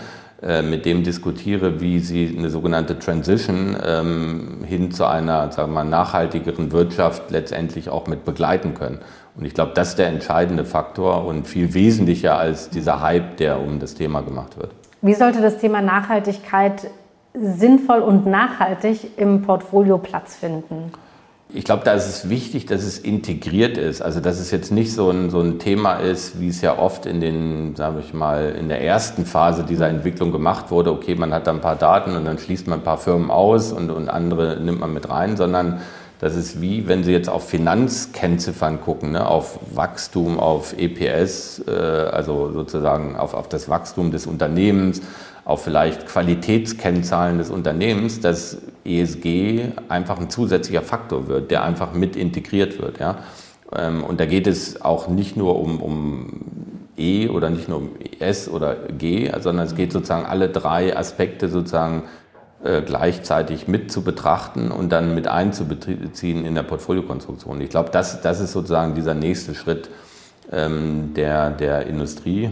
äh, 0.43 0.61
mit 0.61 0.85
dem 0.85 1.05
diskutiere, 1.05 1.81
wie 1.81 2.01
sie 2.01 2.35
eine 2.37 2.51
sogenannte 2.51 2.99
Transition 2.99 3.77
hin 4.67 4.91
zu 4.91 5.07
einer 5.07 5.51
sagen 5.53 5.73
wir 5.73 5.85
mal, 5.85 5.89
nachhaltigeren 5.89 6.73
Wirtschaft 6.73 7.31
letztendlich 7.31 7.89
auch 7.89 8.07
mit 8.07 8.25
begleiten 8.25 8.75
können. 8.75 8.99
Und 9.35 9.47
ich 9.47 9.55
glaube, 9.55 9.73
das 9.75 9.91
ist 9.91 9.99
der 9.99 10.09
entscheidende 10.09 10.65
Faktor 10.65 11.25
und 11.25 11.47
viel 11.47 11.73
wesentlicher 11.75 12.39
als 12.39 12.69
dieser 12.69 13.01
Hype, 13.01 13.39
der 13.39 13.61
um 13.61 13.81
das 13.81 13.95
Thema 13.95 14.21
gemacht 14.21 14.59
wird. 14.59 14.73
Wie 15.01 15.15
sollte 15.15 15.41
das 15.41 15.59
Thema 15.59 15.81
Nachhaltigkeit 15.81 16.91
sinnvoll 17.35 18.01
und 18.01 18.27
nachhaltig 18.27 19.19
im 19.19 19.43
Portfolio 19.43 19.99
Platz 19.99 20.37
finden? 20.37 20.93
Ich 21.55 21.65
glaube, 21.65 21.83
da 21.85 21.93
ist 21.93 22.07
es 22.07 22.31
wichtig, 22.31 22.65
dass 22.65 22.83
es 22.83 22.99
integriert 22.99 23.77
ist. 23.77 24.01
Also, 24.01 24.21
dass 24.21 24.39
es 24.39 24.51
jetzt 24.51 24.73
nicht 24.73 24.95
so 24.95 25.11
ein, 25.11 25.29
so 25.29 25.41
ein 25.41 25.59
Thema 25.59 25.97
ist, 25.97 26.41
wie 26.41 26.49
es 26.49 26.63
ja 26.63 26.79
oft 26.79 27.05
in 27.05 27.21
den, 27.21 27.77
sage 27.77 28.01
ich 28.01 28.15
mal, 28.15 28.55
in 28.59 28.69
der 28.69 28.83
ersten 28.83 29.27
Phase 29.27 29.63
dieser 29.63 29.89
Entwicklung 29.89 30.33
gemacht 30.33 30.71
wurde. 30.71 30.93
Okay, 30.93 31.15
man 31.15 31.35
hat 31.35 31.47
da 31.47 31.51
ein 31.51 31.61
paar 31.61 31.77
Daten 31.77 32.17
und 32.17 32.25
dann 32.25 32.39
schließt 32.39 32.69
man 32.69 32.81
ein 32.81 32.85
paar 32.85 32.97
Firmen 32.97 33.31
aus 33.31 33.73
und, 33.73 33.91
und 33.91 34.09
andere 34.09 34.61
nimmt 34.61 34.81
man 34.81 34.95
mit 34.95 35.11
rein, 35.11 35.37
sondern 35.37 35.81
das 36.23 36.37
ist 36.37 36.61
wie, 36.61 36.87
wenn 36.87 37.03
Sie 37.03 37.11
jetzt 37.11 37.29
auf 37.29 37.49
Finanzkennziffern 37.49 38.81
gucken, 38.81 39.11
ne, 39.11 39.27
auf 39.27 39.59
Wachstum, 39.75 40.39
auf 40.39 40.73
EPS, 40.79 41.65
äh, 41.67 41.73
also 41.73 42.53
sozusagen 42.53 43.17
auf, 43.17 43.35
auf 43.35 43.49
das 43.49 43.69
Wachstum 43.69 44.13
des 44.13 44.29
Unternehmens, 44.29 45.03
auf 45.45 45.65
vielleicht 45.65 46.07
Qualitätskennzahlen 46.07 47.39
des 47.39 47.51
Unternehmens, 47.51 48.21
dass 48.21 48.59
ESG 48.85 49.73
einfach 49.89 50.21
ein 50.21 50.31
zusätzlicher 50.31 50.83
Faktor 50.83 51.27
wird, 51.27 51.51
der 51.51 51.65
einfach 51.65 51.93
mit 51.93 52.15
integriert 52.15 52.81
wird. 52.81 53.01
Ja. 53.01 53.19
Ähm, 53.77 54.05
und 54.05 54.21
da 54.21 54.27
geht 54.27 54.47
es 54.47 54.81
auch 54.81 55.09
nicht 55.09 55.37
nur 55.37 55.59
um, 55.59 55.83
um 55.83 56.41
E 56.97 57.31
oder 57.31 57.51
nicht 57.51 57.69
nur 57.69 57.79
um 57.79 57.91
S 58.21 58.49
oder 58.49 58.77
G, 58.77 59.29
sondern 59.41 59.67
es 59.67 59.75
geht 59.75 59.93
sozusagen 59.93 60.25
alle 60.25 60.51
drei 60.51 60.97
Aspekte 60.97 61.49
sozusagen 61.49 62.05
gleichzeitig 62.63 63.67
mit 63.67 63.91
zu 63.91 64.03
betrachten 64.03 64.71
und 64.71 64.91
dann 64.91 65.15
mit 65.15 65.27
einzubeziehen 65.27 66.45
in 66.45 66.55
der 66.55 66.63
Portfoliokonstruktion. 66.63 67.61
Ich 67.61 67.71
glaube, 67.71 67.91
das, 67.91 68.21
das 68.21 68.41
ist 68.41 68.53
sozusagen 68.53 68.95
dieser 68.95 69.15
nächste 69.15 69.55
Schritt 69.55 69.91
ähm, 70.53 71.15
der, 71.15 71.51
der 71.51 71.87
Industrie. 71.87 72.51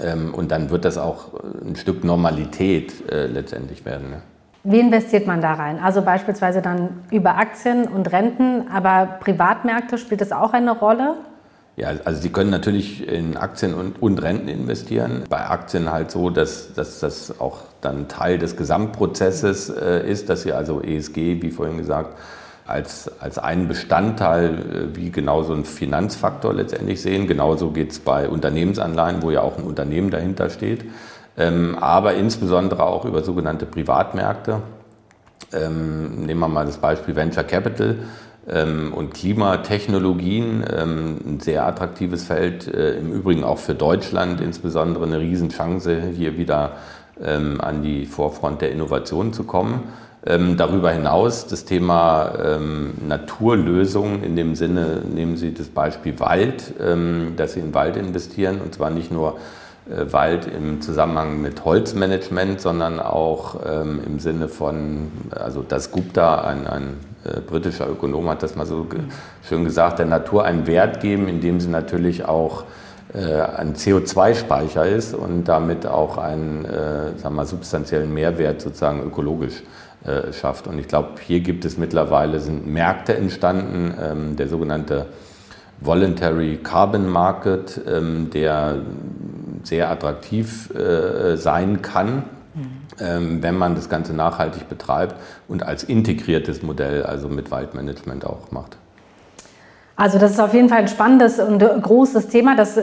Ähm, 0.00 0.34
und 0.34 0.50
dann 0.50 0.70
wird 0.70 0.84
das 0.84 0.98
auch 0.98 1.32
ein 1.64 1.76
Stück 1.76 2.04
Normalität 2.04 3.10
äh, 3.10 3.26
letztendlich 3.26 3.84
werden. 3.84 4.10
Ne? 4.10 4.22
Wie 4.64 4.80
investiert 4.80 5.26
man 5.26 5.40
da 5.40 5.54
rein? 5.54 5.78
Also 5.78 6.02
beispielsweise 6.02 6.60
dann 6.60 7.04
über 7.10 7.36
Aktien 7.36 7.86
und 7.86 8.12
Renten, 8.12 8.68
aber 8.68 9.18
Privatmärkte 9.20 9.96
spielt 9.96 10.20
das 10.20 10.32
auch 10.32 10.52
eine 10.52 10.72
Rolle? 10.72 11.14
Ja, 11.76 11.88
also 12.06 12.22
Sie 12.22 12.30
können 12.30 12.48
natürlich 12.48 13.06
in 13.06 13.36
Aktien 13.36 13.74
und, 13.74 14.00
und 14.00 14.22
Renten 14.22 14.48
investieren. 14.48 15.24
Bei 15.28 15.46
Aktien 15.46 15.92
halt 15.92 16.10
so, 16.10 16.30
dass, 16.30 16.72
dass 16.72 17.00
das 17.00 17.38
auch 17.38 17.60
dann 17.82 18.08
Teil 18.08 18.38
des 18.38 18.56
Gesamtprozesses 18.56 19.68
äh, 19.68 20.10
ist, 20.10 20.30
dass 20.30 20.42
Sie 20.42 20.54
also 20.54 20.80
ESG, 20.80 21.42
wie 21.42 21.50
vorhin 21.50 21.76
gesagt, 21.76 22.16
als, 22.66 23.10
als 23.20 23.38
einen 23.38 23.68
Bestandteil 23.68 24.54
äh, 24.54 24.96
wie 24.96 25.10
genau 25.10 25.42
so 25.42 25.52
ein 25.52 25.66
Finanzfaktor 25.66 26.54
letztendlich 26.54 27.02
sehen. 27.02 27.26
Genauso 27.26 27.70
geht 27.70 27.92
es 27.92 27.98
bei 27.98 28.26
Unternehmensanleihen, 28.26 29.22
wo 29.22 29.30
ja 29.30 29.42
auch 29.42 29.58
ein 29.58 29.64
Unternehmen 29.64 30.10
dahinter 30.10 30.48
steht. 30.48 30.86
Ähm, 31.36 31.76
aber 31.78 32.14
insbesondere 32.14 32.84
auch 32.84 33.04
über 33.04 33.22
sogenannte 33.22 33.66
Privatmärkte. 33.66 34.62
Ähm, 35.52 36.24
nehmen 36.24 36.40
wir 36.40 36.48
mal 36.48 36.64
das 36.64 36.78
Beispiel 36.78 37.14
Venture 37.14 37.44
Capital 37.44 37.96
und 38.92 39.12
Klimatechnologien, 39.12 40.64
ähm, 40.72 41.18
ein 41.26 41.40
sehr 41.40 41.66
attraktives 41.66 42.24
Feld, 42.24 42.68
äh, 42.68 42.96
im 42.96 43.12
Übrigen 43.12 43.42
auch 43.42 43.58
für 43.58 43.74
Deutschland 43.74 44.40
insbesondere 44.40 45.04
eine 45.04 45.18
Riesenchance, 45.18 46.00
hier 46.14 46.36
wieder 46.36 46.76
ähm, 47.20 47.60
an 47.60 47.82
die 47.82 48.06
Vorfront 48.06 48.60
der 48.60 48.70
Innovation 48.70 49.32
zu 49.32 49.44
kommen. 49.44 49.84
darüber 50.56 50.90
hinaus 50.90 51.46
das 51.46 51.64
Thema 51.66 52.58
Naturlösungen 53.06 54.24
in 54.24 54.34
dem 54.34 54.56
Sinne, 54.56 55.02
nehmen 55.08 55.36
Sie 55.36 55.54
das 55.54 55.68
Beispiel 55.68 56.18
Wald, 56.18 56.74
dass 57.36 57.52
Sie 57.52 57.60
in 57.60 57.74
Wald 57.74 57.96
investieren 57.96 58.60
und 58.60 58.74
zwar 58.74 58.90
nicht 58.90 59.12
nur 59.12 59.38
Wald 59.88 60.46
im 60.46 60.80
Zusammenhang 60.80 61.40
mit 61.40 61.64
Holzmanagement, 61.64 62.60
sondern 62.60 62.98
auch 62.98 63.54
im 63.64 64.18
Sinne 64.18 64.48
von, 64.48 65.12
also 65.30 65.62
das 65.62 65.92
Gupta, 65.92 66.40
ein, 66.40 66.66
ein 66.66 66.96
äh, 67.26 67.40
britischer 67.40 67.88
Ökonom 67.88 68.28
hat 68.28 68.42
das 68.42 68.56
mal 68.56 68.66
so 68.66 68.84
ge 68.84 69.00
schön 69.42 69.64
gesagt, 69.64 69.98
der 69.98 70.06
Natur 70.06 70.44
einen 70.44 70.66
Wert 70.66 71.00
geben, 71.00 71.28
indem 71.28 71.60
sie 71.60 71.68
natürlich 71.68 72.24
auch 72.24 72.64
äh, 73.14 73.18
ein 73.18 73.74
CO2-Speicher 73.74 74.86
ist 74.86 75.14
und 75.14 75.44
damit 75.44 75.86
auch 75.86 76.18
einen 76.18 76.64
äh, 76.64 77.16
sagen 77.18 77.34
wir, 77.36 77.46
substanziellen 77.46 78.12
Mehrwert 78.12 78.60
sozusagen 78.60 79.02
ökologisch 79.02 79.62
äh, 80.04 80.32
schafft. 80.32 80.66
Und 80.66 80.78
ich 80.78 80.88
glaube, 80.88 81.10
hier 81.20 81.40
gibt 81.40 81.64
es 81.64 81.78
mittlerweile 81.78 82.40
sind 82.40 82.66
Märkte 82.66 83.16
entstanden, 83.16 83.94
ähm, 84.00 84.36
der 84.36 84.48
sogenannte 84.48 85.06
Voluntary 85.80 86.58
Carbon 86.62 87.08
Market, 87.08 87.80
ähm, 87.86 88.30
der 88.30 88.76
sehr 89.62 89.90
attraktiv 89.90 90.70
äh, 90.74 91.36
sein 91.36 91.82
kann 91.82 92.24
ähm, 93.00 93.42
wenn 93.42 93.56
man 93.56 93.74
das 93.74 93.88
Ganze 93.88 94.14
nachhaltig 94.14 94.68
betreibt 94.68 95.16
und 95.48 95.62
als 95.62 95.84
integriertes 95.84 96.62
Modell, 96.62 97.02
also 97.02 97.28
mit 97.28 97.50
Waldmanagement 97.50 98.24
auch 98.24 98.50
macht. 98.50 98.78
Also 99.96 100.18
das 100.18 100.32
ist 100.32 100.40
auf 100.40 100.54
jeden 100.54 100.68
Fall 100.68 100.78
ein 100.78 100.88
spannendes 100.88 101.38
und 101.38 101.58
großes 101.58 102.28
Thema, 102.28 102.56
das 102.56 102.78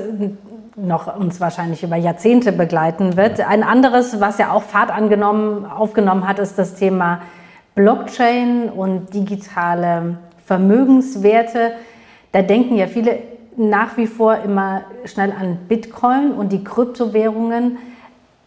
noch 0.75 1.15
uns 1.15 1.39
wahrscheinlich 1.39 1.83
über 1.83 1.95
Jahrzehnte 1.95 2.51
begleiten 2.51 3.17
wird. 3.17 3.39
Ein 3.39 3.63
anderes, 3.63 4.19
was 4.19 4.37
ja 4.37 4.51
auch 4.51 4.63
Fahrt 4.63 4.91
angenommen, 4.91 5.65
aufgenommen 5.65 6.27
hat, 6.27 6.39
ist 6.39 6.57
das 6.57 6.75
Thema 6.75 7.21
Blockchain 7.75 8.69
und 8.69 9.13
digitale 9.13 10.17
Vermögenswerte. 10.45 11.73
Da 12.33 12.41
denken 12.41 12.75
ja 12.75 12.87
viele 12.87 13.19
nach 13.55 13.95
wie 13.95 14.07
vor 14.07 14.37
immer 14.37 14.81
schnell 15.05 15.31
an 15.31 15.57
Bitcoin 15.67 16.31
und 16.31 16.51
die 16.51 16.63
Kryptowährungen. 16.63 17.77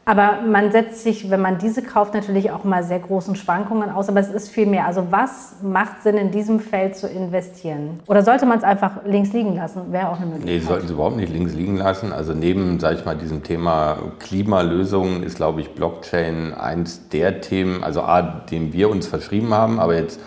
Aber 0.04 0.38
man 0.48 0.70
setzt 0.70 1.02
sich, 1.02 1.30
wenn 1.30 1.40
man 1.40 1.58
diese 1.58 1.82
kauft, 1.82 2.14
natürlich 2.14 2.52
auch 2.52 2.62
mal 2.62 2.84
sehr 2.84 3.00
großen 3.00 3.34
Schwankungen 3.34 3.90
aus. 3.90 4.08
Aber 4.08 4.20
es 4.20 4.28
ist 4.28 4.48
viel 4.48 4.66
mehr. 4.66 4.86
Also 4.86 5.06
was 5.10 5.56
macht 5.62 6.02
Sinn, 6.02 6.16
in 6.16 6.30
diesem 6.30 6.60
Feld 6.60 6.96
zu 6.96 7.08
investieren? 7.08 8.00
Oder 8.06 8.22
sollte 8.22 8.46
man 8.46 8.58
es 8.58 8.64
einfach 8.64 9.04
links 9.04 9.32
liegen 9.32 9.56
lassen? 9.56 9.92
Wäre 9.92 10.08
auch 10.08 10.16
eine 10.16 10.26
Möglichkeit. 10.26 10.62
Nee, 10.62 10.66
sollten 10.66 10.88
Sie 10.88 10.94
überhaupt 10.94 11.16
nicht 11.16 11.32
links 11.32 11.54
liegen 11.54 11.76
lassen. 11.76 12.12
Also 12.12 12.34
neben, 12.34 12.78
sage 12.80 12.96
ich 12.96 13.04
mal, 13.04 13.16
diesem 13.16 13.42
Thema 13.42 13.98
Klimalösungen 14.18 15.22
ist, 15.22 15.36
glaube 15.36 15.60
ich, 15.60 15.74
Blockchain 15.74 16.54
eins 16.54 17.08
der 17.08 17.40
Themen, 17.40 17.82
also 17.82 18.02
A, 18.02 18.22
dem 18.22 18.72
wir 18.72 18.90
uns 18.90 19.06
verschrieben 19.08 19.54
haben, 19.54 19.80
aber 19.80 19.96
jetzt 19.96 20.20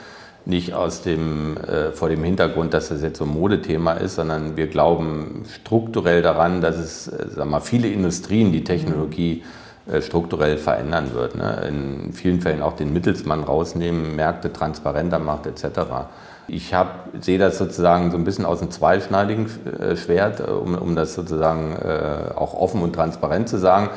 nicht 0.49 0.73
aus 0.73 1.01
dem, 1.01 1.55
äh, 1.57 1.91
vor 1.91 2.09
dem 2.09 2.23
Hintergrund, 2.23 2.73
dass 2.73 2.89
das 2.89 3.01
jetzt 3.01 3.19
so 3.19 3.25
ein 3.25 3.29
Modethema 3.29 3.93
ist, 3.93 4.15
sondern 4.15 4.57
wir 4.57 4.67
glauben 4.67 5.43
strukturell 5.61 6.21
daran, 6.21 6.59
dass 6.59 6.77
es, 6.77 7.07
äh, 7.07 7.27
wir 7.35 7.45
mal, 7.45 7.61
viele 7.61 7.87
Industrien 7.87 8.51
die 8.51 8.63
Technologie 8.63 9.43
äh, 9.89 10.01
strukturell 10.01 10.57
verändern 10.57 11.13
wird. 11.13 11.35
Ne? 11.35 11.65
In 11.67 12.13
vielen 12.13 12.41
Fällen 12.41 12.61
auch 12.61 12.73
den 12.73 12.91
Mittelsmann 12.91 13.43
rausnehmen, 13.43 14.15
Märkte 14.15 14.51
transparenter 14.51 15.19
macht 15.19 15.45
etc. 15.45 15.79
Ich 16.47 16.73
sehe 17.21 17.37
das 17.37 17.57
sozusagen 17.57 18.11
so 18.11 18.17
ein 18.17 18.23
bisschen 18.23 18.45
aus 18.45 18.61
einem 18.61 18.71
zweischneidigen 18.71 19.47
äh, 19.79 19.95
Schwert, 19.95 20.39
äh, 20.39 20.51
um, 20.51 20.75
um 20.75 20.95
das 20.95 21.13
sozusagen 21.13 21.75
äh, 21.75 22.33
auch 22.35 22.53
offen 22.53 22.81
und 22.81 22.93
transparent 22.93 23.47
zu 23.49 23.57
sagen. 23.57 23.89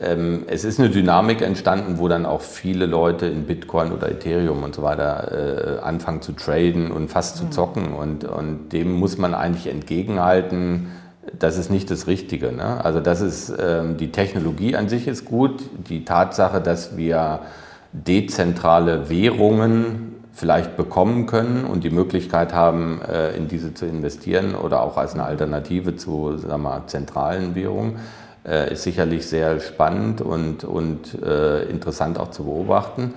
Ähm, 0.00 0.44
es 0.46 0.64
ist 0.64 0.78
eine 0.78 0.90
Dynamik 0.90 1.42
entstanden, 1.42 1.98
wo 1.98 2.08
dann 2.08 2.26
auch 2.26 2.40
viele 2.40 2.86
Leute 2.86 3.26
in 3.26 3.44
Bitcoin 3.44 3.92
oder 3.92 4.10
Ethereum 4.10 4.62
und 4.62 4.74
so 4.74 4.82
weiter 4.82 5.78
äh, 5.80 5.80
anfangen 5.80 6.22
zu 6.22 6.32
traden 6.32 6.90
und 6.90 7.10
fast 7.10 7.36
zu 7.36 7.46
mhm. 7.46 7.52
zocken. 7.52 7.92
Und, 7.94 8.24
und 8.24 8.70
dem 8.70 8.92
muss 8.92 9.18
man 9.18 9.34
eigentlich 9.34 9.66
entgegenhalten 9.66 10.88
das 11.38 11.58
ist 11.58 11.70
nicht 11.70 11.90
das 11.90 12.06
Richtige. 12.06 12.52
Ne? 12.52 12.84
Also 12.84 13.00
das 13.00 13.20
ist, 13.20 13.52
ähm, 13.58 13.96
die 13.96 14.12
Technologie 14.12 14.76
an 14.76 14.88
sich 14.88 15.06
ist 15.08 15.24
gut. 15.24 15.62
Die 15.88 16.04
Tatsache, 16.04 16.60
dass 16.60 16.96
wir 16.96 17.40
dezentrale 17.92 19.08
Währungen 19.08 20.14
vielleicht 20.32 20.76
bekommen 20.76 21.26
können 21.26 21.64
und 21.64 21.82
die 21.82 21.90
Möglichkeit 21.90 22.54
haben, 22.54 23.00
äh, 23.02 23.36
in 23.36 23.48
diese 23.48 23.74
zu 23.74 23.86
investieren 23.86 24.54
oder 24.54 24.82
auch 24.82 24.96
als 24.96 25.14
eine 25.14 25.24
Alternative 25.24 25.96
zu 25.96 26.36
sagen 26.38 26.62
wir, 26.62 26.86
zentralen 26.86 27.54
Währungen, 27.54 27.96
äh, 28.48 28.72
ist 28.72 28.82
sicherlich 28.82 29.26
sehr 29.26 29.60
spannend 29.60 30.22
und, 30.22 30.64
und 30.64 31.22
äh, 31.22 31.64
interessant 31.64 32.18
auch 32.18 32.30
zu 32.30 32.44
beobachten. 32.44 33.12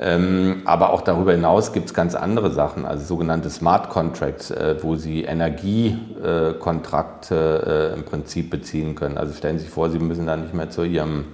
Ähm, 0.00 0.62
aber 0.64 0.88
auch 0.90 1.02
darüber 1.02 1.32
hinaus 1.32 1.72
gibt 1.72 1.86
es 1.86 1.94
ganz 1.94 2.14
andere 2.14 2.50
Sachen, 2.50 2.86
also 2.86 3.04
sogenannte 3.04 3.50
Smart 3.50 3.90
Contracts, 3.90 4.50
äh, 4.50 4.76
wo 4.80 4.96
Sie 4.96 5.24
Energiekontrakte 5.24 7.92
äh, 7.92 7.98
im 7.98 8.04
Prinzip 8.04 8.48
beziehen 8.50 8.94
können. 8.94 9.18
Also 9.18 9.34
stellen 9.34 9.58
Sie 9.58 9.64
sich 9.64 9.72
vor, 9.72 9.90
Sie 9.90 9.98
müssen 9.98 10.26
dann 10.26 10.42
nicht 10.42 10.54
mehr 10.54 10.70
zu 10.70 10.82
Ihrem 10.82 11.26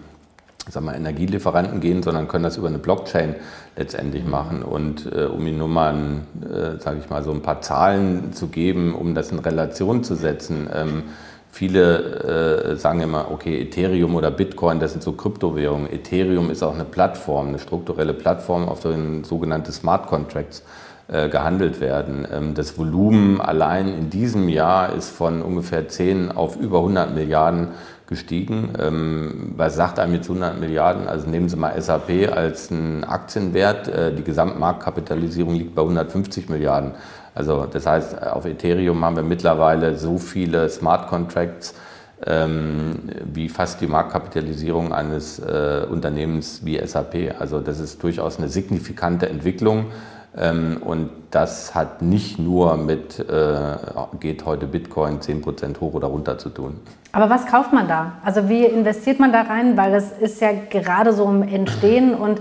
sag 0.70 0.82
mal, 0.82 0.94
Energielieferanten 0.94 1.80
gehen, 1.80 2.02
sondern 2.02 2.28
können 2.28 2.44
das 2.44 2.56
über 2.56 2.68
eine 2.68 2.78
Blockchain 2.78 3.34
letztendlich 3.76 4.26
machen. 4.26 4.62
Und 4.62 5.10
äh, 5.12 5.24
um 5.24 5.46
Ihnen 5.46 5.58
nur 5.58 5.68
mal, 5.68 5.94
äh, 6.42 6.80
sage 6.80 6.98
ich 7.02 7.08
mal, 7.08 7.22
so 7.22 7.30
ein 7.30 7.42
paar 7.42 7.62
Zahlen 7.62 8.32
zu 8.32 8.48
geben, 8.48 8.94
um 8.94 9.14
das 9.14 9.32
in 9.32 9.38
Relation 9.38 10.04
zu 10.04 10.14
setzen. 10.14 10.68
Ähm, 10.74 11.04
viele 11.58 12.72
äh, 12.72 12.76
sagen 12.76 13.00
immer, 13.00 13.32
okay, 13.32 13.60
Ethereum 13.60 14.14
oder 14.14 14.30
Bitcoin, 14.30 14.78
das 14.78 14.92
sind 14.92 15.02
so 15.02 15.12
Kryptowährungen. 15.12 15.92
Ethereum 15.92 16.50
ist 16.50 16.62
auch 16.62 16.74
eine 16.74 16.84
Plattform, 16.84 17.48
eine 17.48 17.58
strukturelle 17.58 18.14
Plattform, 18.14 18.68
auf 18.68 18.78
denen 18.80 19.24
sogenannte 19.24 19.72
Smart 19.72 20.06
Contracts 20.06 20.62
äh, 21.08 21.28
gehandelt 21.28 21.80
werden. 21.80 22.28
Ähm, 22.32 22.54
das 22.54 22.78
Volumen 22.78 23.40
allein 23.40 23.88
in 23.88 24.08
diesem 24.08 24.48
Jahr 24.48 24.92
ist 24.92 25.10
von 25.10 25.42
ungefähr 25.42 25.88
10 25.88 26.30
auf 26.30 26.56
über 26.56 26.78
100 26.78 27.12
Milliarden 27.12 27.68
gestiegen. 28.06 28.70
Ähm, 28.80 29.54
was 29.56 29.74
sagt 29.74 29.98
einem 29.98 30.14
jetzt 30.14 30.30
100 30.30 30.60
Milliarden? 30.60 31.08
Also 31.08 31.28
nehmen 31.28 31.48
Sie 31.48 31.56
mal 31.56 31.80
SAP 31.80 32.30
als 32.32 32.70
einen 32.70 33.02
Aktienwert. 33.02 33.88
Äh, 33.88 34.14
die 34.14 34.22
Gesamtmarktkapitalisierung 34.22 35.56
liegt 35.56 35.74
bei 35.74 35.82
150 35.82 36.48
Milliarden. 36.48 36.92
Also 37.34 37.66
das 37.66 37.86
heißt, 37.86 38.22
auf 38.22 38.44
Ethereum 38.44 39.04
haben 39.04 39.16
wir 39.16 39.22
mittlerweile 39.22 39.96
so 39.96 40.18
viele 40.18 40.68
Smart 40.68 41.08
Contracts 41.08 41.74
ähm, 42.26 42.98
wie 43.32 43.48
fast 43.48 43.80
die 43.80 43.86
Marktkapitalisierung 43.86 44.92
eines 44.92 45.38
äh, 45.38 45.86
Unternehmens 45.88 46.64
wie 46.64 46.84
SAP. 46.84 47.34
Also 47.38 47.60
das 47.60 47.78
ist 47.78 48.02
durchaus 48.02 48.38
eine 48.38 48.48
signifikante 48.48 49.28
Entwicklung. 49.28 49.86
Ähm, 50.36 50.78
und 50.84 51.10
das 51.30 51.74
hat 51.74 52.02
nicht 52.02 52.38
nur 52.38 52.76
mit, 52.76 53.18
äh, 53.18 53.76
geht 54.20 54.44
heute 54.44 54.66
Bitcoin 54.66 55.20
10% 55.20 55.80
hoch 55.80 55.94
oder 55.94 56.08
runter 56.08 56.38
zu 56.38 56.50
tun. 56.50 56.80
Aber 57.12 57.30
was 57.30 57.46
kauft 57.46 57.72
man 57.72 57.88
da? 57.88 58.12
Also 58.24 58.48
wie 58.48 58.64
investiert 58.64 59.18
man 59.18 59.32
da 59.32 59.42
rein? 59.42 59.76
Weil 59.76 59.92
das 59.92 60.12
ist 60.12 60.40
ja 60.40 60.50
gerade 60.70 61.12
so 61.12 61.24
im 61.24 61.42
Entstehen 61.42 62.14
und 62.14 62.40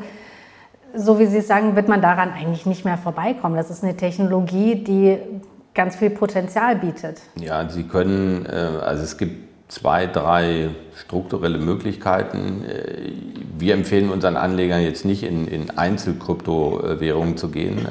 so 0.97 1.19
wie 1.19 1.27
Sie 1.27 1.41
sagen, 1.41 1.75
wird 1.75 1.87
man 1.87 2.01
daran 2.01 2.31
eigentlich 2.31 2.65
nicht 2.65 2.83
mehr 2.85 2.97
vorbeikommen. 2.97 3.55
Das 3.55 3.69
ist 3.69 3.83
eine 3.83 3.95
Technologie, 3.95 4.75
die 4.75 5.17
ganz 5.73 5.95
viel 5.95 6.09
Potenzial 6.09 6.75
bietet. 6.75 7.21
Ja, 7.39 7.69
Sie 7.69 7.83
können, 7.83 8.45
äh, 8.45 8.49
also 8.49 9.03
es 9.03 9.17
gibt 9.17 9.47
zwei, 9.67 10.07
drei 10.07 10.69
strukturelle 10.95 11.59
Möglichkeiten. 11.59 12.63
Äh, 12.65 13.11
wir 13.57 13.73
empfehlen 13.73 14.09
unseren 14.09 14.37
Anlegern 14.37 14.81
jetzt 14.81 15.05
nicht 15.05 15.23
in, 15.23 15.47
in 15.47 15.77
Einzelkryptowährungen 15.77 17.37
zu 17.37 17.49
gehen. 17.49 17.87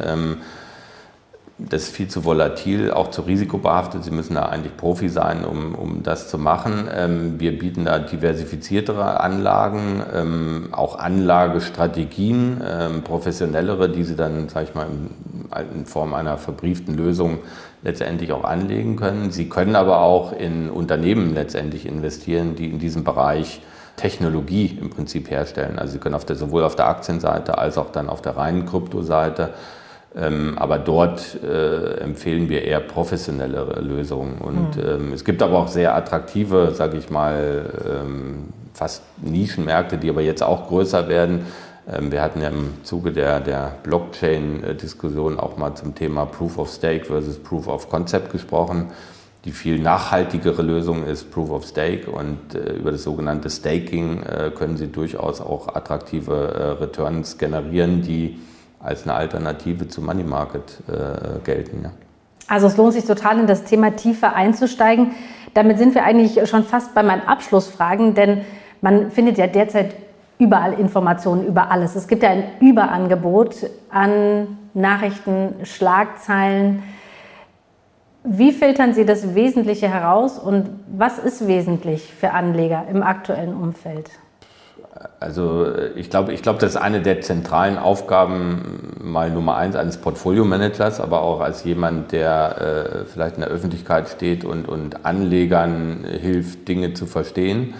Das 1.59 1.85
ist 1.85 1.97
viel 1.97 2.09
zu 2.09 2.27
volatil, 2.27 2.91
auch 2.91 3.11
zu 3.11 3.23
risikobehaftet. 3.23 4.05
Sie 4.05 4.11
müssen 4.11 4.35
da 4.35 4.43
eigentlich 4.43 4.77
Profi 4.77 5.09
sein, 5.09 5.43
um, 5.43 5.75
um 5.75 6.03
das 6.03 6.29
zu 6.29 6.37
machen. 6.37 6.87
Ähm, 6.95 7.41
wir 7.41 7.59
bieten 7.59 7.87
da 7.87 7.99
diversifiziertere 7.99 9.21
Anlagen, 9.21 10.03
ähm, 10.15 10.69
auch 10.73 10.99
Anlagestrategien, 10.99 12.61
ähm, 12.63 13.03
professionellere, 13.03 13.89
die 13.89 14.05
Sie 14.05 14.17
dann, 14.17 14.51
sage 14.51 14.67
ich 14.69 14.75
mal, 14.75 14.87
in, 14.87 15.79
in 15.79 15.87
Form 15.87 16.13
einer 16.13 16.37
verbrieften 16.37 16.95
Lösung 16.95 17.39
letztendlich 17.83 18.33
auch 18.33 18.45
anlegen 18.45 18.97
können. 18.97 19.31
Sie 19.31 19.49
können 19.49 19.77
aber 19.77 20.01
auch 20.01 20.35
in 20.35 20.69
Unternehmen 20.69 21.33
letztendlich 21.33 21.87
investieren, 21.87 22.55
die 22.55 22.69
in 22.69 22.79
diesem 22.79 23.03
Bereich 23.03 23.63
Technologie 23.97 24.79
im 24.79 24.91
Prinzip 24.91 25.31
herstellen. 25.31 25.79
Also 25.79 25.95
Sie 25.95 25.99
können 26.01 26.15
auf 26.15 26.27
der, 26.27 26.37
sowohl 26.37 26.65
auf 26.65 26.77
der 26.77 26.89
Aktienseite 26.89 27.57
als 27.57 27.79
auch 27.79 27.91
dann 27.93 28.11
auf 28.11 28.21
der 28.21 28.37
reinen 28.37 28.67
Kryptoseite 28.67 29.45
ähm, 29.45 29.55
aber 30.57 30.79
dort 30.79 31.43
äh, 31.43 31.99
empfehlen 31.99 32.49
wir 32.49 32.63
eher 32.63 32.81
professionellere 32.81 33.81
Lösungen. 33.81 34.39
Und 34.39 34.77
mhm. 34.77 34.83
ähm, 34.89 35.13
es 35.13 35.25
gibt 35.25 35.43
aber 35.43 35.59
auch 35.59 35.69
sehr 35.69 35.95
attraktive, 35.95 36.73
sage 36.75 36.97
ich 36.97 37.11
mal, 37.11 37.71
ähm, 37.87 38.49
fast 38.73 39.03
Nischenmärkte, 39.21 39.99
die 39.99 40.09
aber 40.09 40.23
jetzt 40.23 40.43
auch 40.43 40.69
größer 40.69 41.09
werden. 41.09 41.47
Ähm, 41.89 42.11
wir 42.11 42.23
hatten 42.23 42.41
ja 42.41 42.49
im 42.49 42.83
Zuge 42.83 43.13
der, 43.13 43.41
der 43.41 43.77
Blockchain-Diskussion 43.83 45.39
auch 45.39 45.57
mal 45.57 45.75
zum 45.75 45.95
Thema 45.95 46.27
Proof 46.27 46.59
of 46.59 46.71
Stake 46.71 47.05
versus 47.05 47.39
Proof 47.39 47.69
of 47.69 47.89
Concept 47.89 48.33
gesprochen. 48.33 48.89
Die 49.45 49.53
viel 49.53 49.79
nachhaltigere 49.79 50.61
Lösung 50.61 51.05
ist 51.05 51.31
Proof 51.31 51.51
of 51.51 51.65
Stake 51.65 52.11
und 52.11 52.55
äh, 52.55 52.73
über 52.73 52.91
das 52.91 53.05
sogenannte 53.05 53.49
Staking 53.49 54.23
äh, 54.23 54.51
können 54.51 54.77
Sie 54.77 54.89
durchaus 54.89 55.41
auch 55.41 55.75
attraktive 55.75 56.33
äh, 56.35 56.83
Returns 56.83 57.39
generieren, 57.39 58.03
die 58.03 58.41
als 58.81 59.05
eine 59.05 59.15
Alternative 59.15 59.89
zum 59.89 60.07
Money 60.07 60.25
Market 60.25 60.83
äh, 60.89 61.39
gelten. 61.45 61.81
Ja. 61.85 61.91
Also 62.49 62.69
es 62.69 62.77
lohnt 62.77 62.93
sich 62.93 63.05
total 63.05 63.41
in 63.41 63.47
das 63.47 63.65
Thema 63.65 63.97
tiefer 63.97 64.35
einzusteigen. 64.35 65.13
Damit 65.55 65.79
sind 65.79 65.95
wir 65.95 66.05
eigentlich 66.05 66.49
schon 66.49 66.65
fast 66.65 66.95
bei 66.95 67.03
meinen 67.03 67.27
Abschlussfragen, 67.27 68.15
denn 68.15 68.43
man 68.83 69.11
findet 69.11 69.39
ja 69.39 69.47
derzeit 69.47 69.97
überall 70.39 70.75
Informationen 70.75 71.47
über 71.47 71.71
alles. 71.71 71.97
Es 71.97 72.09
gibt 72.09 72.23
ja 72.23 72.31
ein 72.31 72.45
Überangebot 72.61 73.71
an 73.91 74.59
Nachrichten, 74.75 75.55
Schlagzeilen. 75.65 76.83
Wie 78.23 78.53
filtern 78.53 78.93
Sie 78.93 79.07
das 79.07 79.35
Wesentliche 79.35 79.89
heraus 79.89 80.39
und 80.39 80.69
was 80.89 81.19
ist 81.19 81.47
wesentlich 81.47 82.13
für 82.13 82.33
Anleger 82.33 82.85
im 82.91 83.03
aktuellen 83.03 83.55
Umfeld? 83.55 84.11
Also 85.21 85.67
ich 85.95 86.11
glaube, 86.11 86.33
ich 86.33 86.43
glaube, 86.43 86.59
das 86.59 86.71
ist 86.71 86.77
eine 86.77 87.03
der 87.03 87.21
zentralen 87.21 87.79
Aufgaben 87.79 88.95
mal 89.01 89.31
Nummer 89.31 89.57
eins 89.57 89.77
eines 89.77 89.99
Portfolio-Managers, 89.99 91.01
aber 91.01 91.23
auch 91.23 91.41
als 91.41 91.65
jemand, 91.65 92.13
der 92.13 93.03
äh, 93.03 93.05
vielleicht 93.05 93.37
in 93.37 93.43
der 93.43 93.51
Öffentlichkeit 93.51 94.09
steht 94.09 94.45
und, 94.45 94.69
und 94.69 95.05
Anlegern 95.05 96.05
hilft, 96.05 96.69
Dinge 96.69 96.95
zu 96.95 97.07
verstehen. 97.07 97.75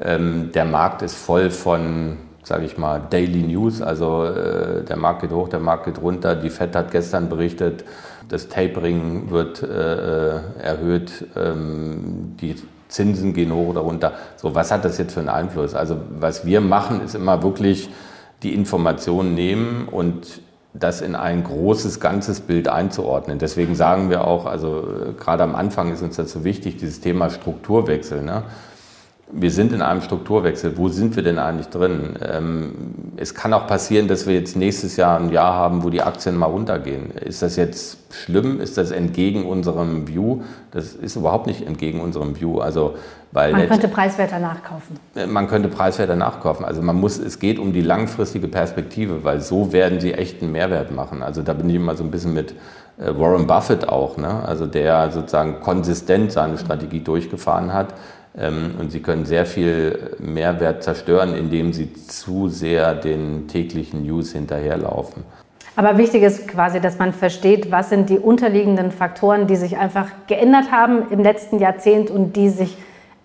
Ähm, 0.00 0.50
der 0.52 0.64
Markt 0.64 1.02
ist 1.02 1.16
voll 1.16 1.50
von, 1.50 2.16
sage 2.42 2.64
ich 2.64 2.78
mal, 2.78 3.02
Daily 3.10 3.42
News. 3.42 3.82
Also 3.82 4.24
äh, 4.24 4.84
der 4.84 4.96
Markt 4.96 5.22
geht 5.22 5.32
hoch, 5.32 5.48
der 5.48 5.60
Markt 5.60 5.84
geht 5.84 6.00
runter. 6.00 6.34
Die 6.36 6.50
Fed 6.50 6.74
hat 6.74 6.90
gestern 6.90 7.28
berichtet, 7.28 7.84
das 8.28 8.48
Tapering 8.48 9.30
wird 9.30 9.62
äh, 9.62 10.40
erhöht. 10.62 11.26
Ähm, 11.36 12.36
die 12.40 12.56
Zinsen 12.92 13.34
gehen 13.34 13.52
hoch 13.52 13.68
oder 13.68 13.80
runter. 13.80 14.12
So, 14.36 14.54
was 14.54 14.70
hat 14.70 14.84
das 14.84 14.98
jetzt 14.98 15.14
für 15.14 15.20
einen 15.20 15.28
Einfluss? 15.28 15.74
Also 15.74 15.96
was 16.18 16.46
wir 16.46 16.60
machen, 16.60 17.00
ist 17.00 17.14
immer 17.14 17.42
wirklich 17.42 17.88
die 18.42 18.54
Informationen 18.54 19.34
nehmen 19.34 19.88
und 19.88 20.40
das 20.74 21.00
in 21.00 21.14
ein 21.14 21.44
großes, 21.44 22.00
ganzes 22.00 22.40
Bild 22.40 22.68
einzuordnen. 22.68 23.38
Deswegen 23.38 23.74
sagen 23.74 24.08
wir 24.08 24.26
auch, 24.26 24.46
also 24.46 24.78
äh, 24.78 25.12
gerade 25.12 25.42
am 25.42 25.54
Anfang 25.54 25.92
ist 25.92 26.02
uns 26.02 26.16
das 26.16 26.32
so 26.32 26.44
wichtig, 26.44 26.78
dieses 26.78 27.00
Thema 27.00 27.28
Strukturwechsel. 27.28 28.22
Ne? 28.22 28.44
Wir 29.32 29.50
sind 29.50 29.72
in 29.72 29.82
einem 29.82 30.02
Strukturwechsel. 30.02 30.76
Wo 30.76 30.88
sind 30.88 31.16
wir 31.16 31.22
denn 31.22 31.38
eigentlich 31.38 31.68
drin? 31.68 32.18
Ähm, 32.22 32.72
es 33.16 33.34
kann 33.34 33.52
auch 33.54 33.66
passieren, 33.66 34.06
dass 34.06 34.26
wir 34.26 34.34
jetzt 34.34 34.56
nächstes 34.56 34.96
Jahr 34.96 35.18
ein 35.18 35.30
Jahr 35.30 35.54
haben, 35.54 35.82
wo 35.82 35.90
die 35.90 36.02
Aktien 36.02 36.36
mal 36.36 36.46
runtergehen. 36.46 37.10
Ist 37.12 37.40
das 37.40 37.56
jetzt 37.56 37.98
schlimm? 38.10 38.60
Ist 38.60 38.76
das 38.76 38.90
entgegen 38.90 39.46
unserem 39.46 40.06
View? 40.06 40.42
Das 40.70 40.92
ist 40.92 41.16
überhaupt 41.16 41.46
nicht 41.46 41.66
entgegen 41.66 42.00
unserem 42.00 42.38
View. 42.38 42.58
Also, 42.60 42.94
weil 43.32 43.52
man 43.52 43.68
könnte 43.68 43.88
preiswerter 43.88 44.38
nachkaufen. 44.38 44.98
Äh, 45.14 45.26
man 45.26 45.48
könnte 45.48 45.68
preiswerter 45.68 46.16
nachkaufen. 46.16 46.66
Also 46.66 46.82
man 46.82 46.96
muss, 46.96 47.18
es 47.18 47.38
geht 47.38 47.58
um 47.58 47.72
die 47.72 47.82
langfristige 47.82 48.48
Perspektive, 48.48 49.24
weil 49.24 49.40
so 49.40 49.72
werden 49.72 50.00
sie 50.00 50.12
echten 50.12 50.52
Mehrwert 50.52 50.90
machen. 50.90 51.22
Also 51.22 51.42
da 51.42 51.54
bin 51.54 51.70
ich 51.70 51.76
immer 51.76 51.96
so 51.96 52.04
ein 52.04 52.10
bisschen 52.10 52.34
mit 52.34 52.52
äh, 52.98 53.18
Warren 53.18 53.46
Buffett 53.46 53.88
auch, 53.88 54.18
ne? 54.18 54.46
also 54.46 54.66
der 54.66 55.10
sozusagen 55.10 55.60
konsistent 55.60 56.32
seine 56.32 56.58
Strategie 56.58 57.00
durchgefahren 57.00 57.72
hat 57.72 57.94
und 58.34 58.90
sie 58.90 59.00
können 59.00 59.26
sehr 59.26 59.44
viel 59.44 60.16
Mehrwert 60.18 60.82
zerstören, 60.82 61.34
indem 61.34 61.72
sie 61.74 61.92
zu 61.92 62.48
sehr 62.48 62.94
den 62.94 63.46
täglichen 63.46 64.04
News 64.04 64.32
hinterherlaufen. 64.32 65.24
Aber 65.76 65.98
wichtig 65.98 66.22
ist 66.22 66.48
quasi, 66.48 66.80
dass 66.80 66.98
man 66.98 67.12
versteht, 67.12 67.70
was 67.70 67.88
sind 67.88 68.10
die 68.10 68.18
unterliegenden 68.18 68.90
Faktoren, 68.90 69.46
die 69.46 69.56
sich 69.56 69.76
einfach 69.76 70.06
geändert 70.26 70.70
haben 70.70 71.10
im 71.10 71.20
letzten 71.20 71.58
Jahrzehnt 71.58 72.10
und 72.10 72.36
die 72.36 72.50
sich 72.50 72.76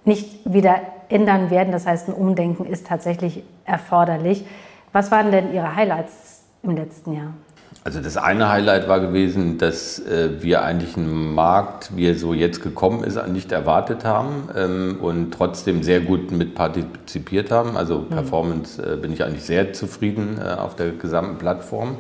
nicht 0.06 0.52
wieder 0.52 0.76
ändern 1.10 1.50
werden. 1.50 1.72
Das 1.72 1.86
heißt, 1.86 2.08
ein 2.08 2.14
Umdenken 2.14 2.66
ist 2.66 2.88
tatsächlich 2.88 3.44
erforderlich. 3.66 4.46
Was 4.94 5.12
waren 5.12 5.32
denn 5.32 5.54
Ihre 5.54 5.76
Highlights 5.76 6.44
im 6.64 6.76
letzten 6.76 7.14
Jahr? 7.14 7.34
Also 7.88 8.02
das 8.02 8.18
eine 8.18 8.50
Highlight 8.50 8.90
war 8.90 9.00
gewesen, 9.00 9.60
dass 9.60 9.98
äh, 9.98 10.42
wir 10.42 10.62
eigentlich 10.62 10.98
einen 10.98 11.34
Markt, 11.34 11.96
wie 11.96 12.10
er 12.10 12.16
so 12.16 12.34
jetzt 12.34 12.62
gekommen 12.62 13.02
ist, 13.06 13.18
nicht 13.30 13.54
erwartet 13.54 14.04
haben 14.04 14.50
ähm, 14.58 14.98
und 15.00 15.32
trotzdem 15.32 15.84
sehr 15.84 16.02
gut 16.02 16.32
mit 16.32 16.54
partizipiert 16.54 17.50
haben. 17.50 17.78
Also 17.78 18.00
mhm. 18.00 18.10
Performance 18.10 18.82
äh, 18.82 18.98
bin 18.98 19.14
ich 19.14 19.24
eigentlich 19.24 19.44
sehr 19.44 19.72
zufrieden 19.72 20.38
äh, 20.38 20.50
auf 20.50 20.76
der 20.76 20.92
gesamten 20.92 21.38
Plattform. 21.38 21.96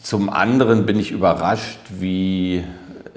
Zum 0.00 0.30
anderen 0.30 0.86
bin 0.86 1.00
ich 1.00 1.10
überrascht, 1.10 1.80
wie 1.98 2.62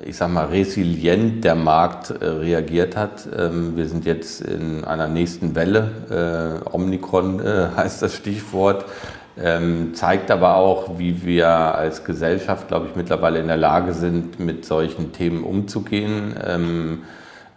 ich 0.03 0.17
sag 0.17 0.31
mal, 0.31 0.45
resilient 0.45 1.43
der 1.43 1.53
Markt 1.53 2.09
äh, 2.09 2.25
reagiert 2.25 2.97
hat. 2.97 3.27
Ähm, 3.37 3.77
wir 3.77 3.87
sind 3.87 4.05
jetzt 4.05 4.41
in 4.41 4.85
einer 4.85 5.07
nächsten 5.07 5.53
Welle. 5.53 6.63
Äh, 6.65 6.67
Omikron 6.75 7.45
äh, 7.45 7.67
heißt 7.75 8.01
das 8.01 8.15
Stichwort. 8.15 8.85
Ähm, 9.39 9.93
zeigt 9.93 10.31
aber 10.31 10.55
auch, 10.55 10.97
wie 10.97 11.23
wir 11.23 11.47
als 11.47 12.03
Gesellschaft, 12.03 12.67
glaube 12.67 12.87
ich, 12.87 12.95
mittlerweile 12.95 13.39
in 13.39 13.47
der 13.47 13.57
Lage 13.57 13.93
sind, 13.93 14.39
mit 14.39 14.65
solchen 14.65 15.11
Themen 15.11 15.43
umzugehen. 15.43 16.33
Ähm, 16.43 17.03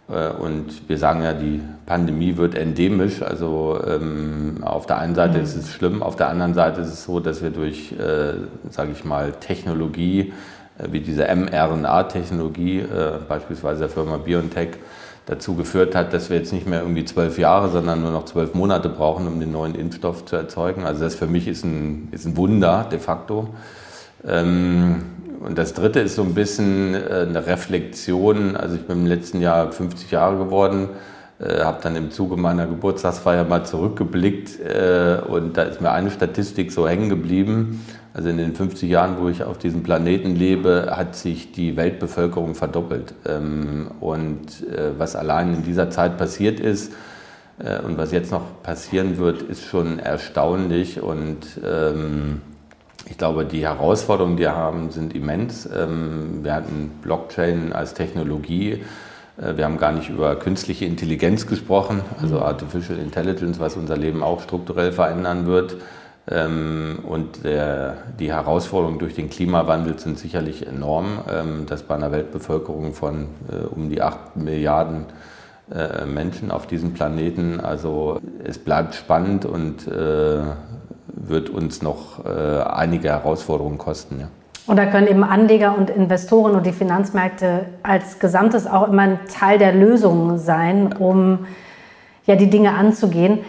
äh, 0.07 0.29
und 0.29 0.87
wir 0.87 0.97
sagen 0.97 1.23
ja, 1.23 1.33
die 1.33 1.61
Pandemie 1.87 2.37
wird 2.37 2.55
endemisch. 2.55 3.23
Also 3.23 3.79
ähm, 3.87 4.57
auf 4.61 4.85
der 4.85 4.99
einen 4.99 5.15
Seite 5.15 5.37
mhm. 5.37 5.43
ist 5.43 5.55
es 5.55 5.71
schlimm, 5.71 6.03
auf 6.03 6.15
der 6.15 6.29
anderen 6.29 6.53
Seite 6.53 6.81
ist 6.81 6.89
es 6.89 7.03
so, 7.03 7.19
dass 7.19 7.41
wir 7.41 7.49
durch, 7.49 7.93
äh, 7.93 8.33
sage 8.69 8.91
ich 8.91 9.03
mal, 9.03 9.31
Technologie, 9.31 10.33
äh, 10.77 10.91
wie 10.91 10.99
diese 10.99 11.23
mRNA-Technologie, 11.23 12.79
äh, 12.79 13.19
beispielsweise 13.27 13.81
der 13.81 13.89
Firma 13.89 14.17
BioNTech, 14.17 14.77
dazu 15.25 15.55
geführt 15.55 15.95
hat, 15.95 16.13
dass 16.13 16.29
wir 16.29 16.37
jetzt 16.37 16.51
nicht 16.51 16.67
mehr 16.67 16.81
irgendwie 16.81 17.05
zwölf 17.05 17.37
Jahre, 17.37 17.69
sondern 17.69 18.01
nur 18.01 18.11
noch 18.11 18.25
zwölf 18.25 18.53
Monate 18.53 18.89
brauchen, 18.89 19.27
um 19.27 19.39
den 19.39 19.51
neuen 19.51 19.75
Impfstoff 19.75 20.25
zu 20.25 20.35
erzeugen. 20.35 20.83
Also 20.83 21.03
das 21.03 21.15
für 21.15 21.27
mich 21.27 21.47
ist 21.47 21.63
ein, 21.63 22.09
ist 22.11 22.25
ein 22.25 22.37
Wunder 22.37 22.87
de 22.91 22.99
facto. 22.99 23.49
Ähm, 24.27 25.03
und 25.39 25.57
das 25.57 25.73
Dritte 25.73 25.99
ist 25.99 26.15
so 26.15 26.23
ein 26.23 26.33
bisschen 26.33 26.93
äh, 26.93 27.25
eine 27.27 27.45
Reflexion. 27.45 28.55
Also 28.55 28.75
ich 28.75 28.85
bin 28.85 28.99
im 28.99 29.05
letzten 29.07 29.41
Jahr 29.41 29.71
50 29.71 30.11
Jahre 30.11 30.37
geworden, 30.37 30.89
äh, 31.41 31.63
habe 31.63 31.79
dann 31.81 31.95
im 31.95 32.11
Zuge 32.11 32.37
meiner 32.37 32.67
Geburtstagsfeier 32.67 33.45
mal 33.45 33.65
zurückgeblickt 33.65 34.59
äh, 34.59 35.19
und 35.27 35.57
da 35.57 35.63
ist 35.63 35.81
mir 35.81 35.91
eine 35.91 36.11
Statistik 36.11 36.71
so 36.71 36.87
hängen 36.87 37.09
geblieben. 37.09 37.83
Also 38.13 38.29
in 38.29 38.37
den 38.37 38.53
50 38.53 38.89
Jahren, 38.89 39.17
wo 39.19 39.29
ich 39.29 39.43
auf 39.43 39.57
diesem 39.57 39.83
Planeten 39.83 40.35
lebe, 40.35 40.93
hat 40.95 41.15
sich 41.15 41.51
die 41.51 41.77
Weltbevölkerung 41.77 42.55
verdoppelt. 42.55 43.13
Ähm, 43.25 43.89
und 44.01 44.65
was 44.97 45.15
allein 45.15 45.53
in 45.53 45.63
dieser 45.63 45.89
Zeit 45.89 46.17
passiert 46.17 46.59
ist 46.59 46.91
und 47.85 47.97
was 47.97 48.11
jetzt 48.11 48.31
noch 48.31 48.63
passieren 48.63 49.17
wird, 49.17 49.43
ist 49.43 49.63
schon 49.63 49.99
erstaunlich 49.99 51.01
und 51.01 51.45
ähm, 51.63 52.41
ich 53.09 53.17
glaube, 53.17 53.45
die 53.45 53.61
Herausforderungen, 53.61 54.37
die 54.37 54.43
wir 54.43 54.55
haben, 54.55 54.89
sind 54.91 55.15
immens. 55.15 55.67
Ähm, 55.73 56.43
wir 56.43 56.53
hatten 56.53 56.91
Blockchain 57.01 57.73
als 57.73 57.93
Technologie. 57.93 58.83
Äh, 59.37 59.57
wir 59.57 59.65
haben 59.65 59.77
gar 59.77 59.91
nicht 59.91 60.09
über 60.09 60.35
künstliche 60.35 60.85
Intelligenz 60.85 61.47
gesprochen, 61.47 62.01
also 62.21 62.35
mhm. 62.35 62.43
Artificial 62.43 62.99
Intelligence, 62.99 63.59
was 63.59 63.75
unser 63.75 63.97
Leben 63.97 64.23
auch 64.23 64.41
strukturell 64.41 64.91
verändern 64.91 65.45
wird. 65.45 65.77
Ähm, 66.29 66.99
und 67.07 67.43
der, 67.43 67.97
die 68.19 68.31
Herausforderungen 68.31 68.99
durch 68.99 69.15
den 69.15 69.29
Klimawandel 69.29 69.97
sind 69.97 70.19
sicherlich 70.19 70.67
enorm, 70.67 71.19
ähm, 71.29 71.65
dass 71.65 71.83
bei 71.83 71.95
einer 71.95 72.11
Weltbevölkerung 72.11 72.93
von 72.93 73.29
äh, 73.49 73.65
um 73.65 73.89
die 73.89 74.01
8 74.01 74.35
Milliarden 74.35 75.05
äh, 75.73 76.05
Menschen 76.05 76.51
auf 76.51 76.67
diesem 76.67 76.93
Planeten, 76.93 77.59
also 77.59 78.19
es 78.43 78.59
bleibt 78.59 78.95
spannend 78.95 79.45
und 79.45 79.87
wird 81.13 81.49
uns 81.49 81.81
noch 81.81 82.25
einige 82.25 83.09
Herausforderungen 83.09 83.77
kosten. 83.77 84.21
Ja. 84.21 84.27
Und 84.67 84.77
da 84.77 84.85
können 84.85 85.07
eben 85.07 85.23
Anleger 85.23 85.75
und 85.77 85.89
Investoren 85.89 86.53
und 86.55 86.65
die 86.65 86.71
Finanzmärkte 86.71 87.65
als 87.83 88.19
Gesamtes 88.19 88.67
auch 88.67 88.87
immer 88.87 89.01
ein 89.01 89.19
Teil 89.27 89.57
der 89.57 89.73
Lösung 89.73 90.37
sein, 90.37 90.93
um 90.93 91.47
ja, 92.25 92.35
die 92.35 92.49
Dinge 92.49 92.73
anzugehen. 92.73 93.39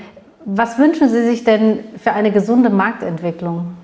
Was 0.45 0.79
wünschen 0.79 1.09
Sie 1.09 1.25
sich 1.25 1.45
denn 1.45 1.81
für 2.03 2.13
eine 2.13 2.33
gesunde 2.33 2.71
Marktentwicklung? 2.71 3.77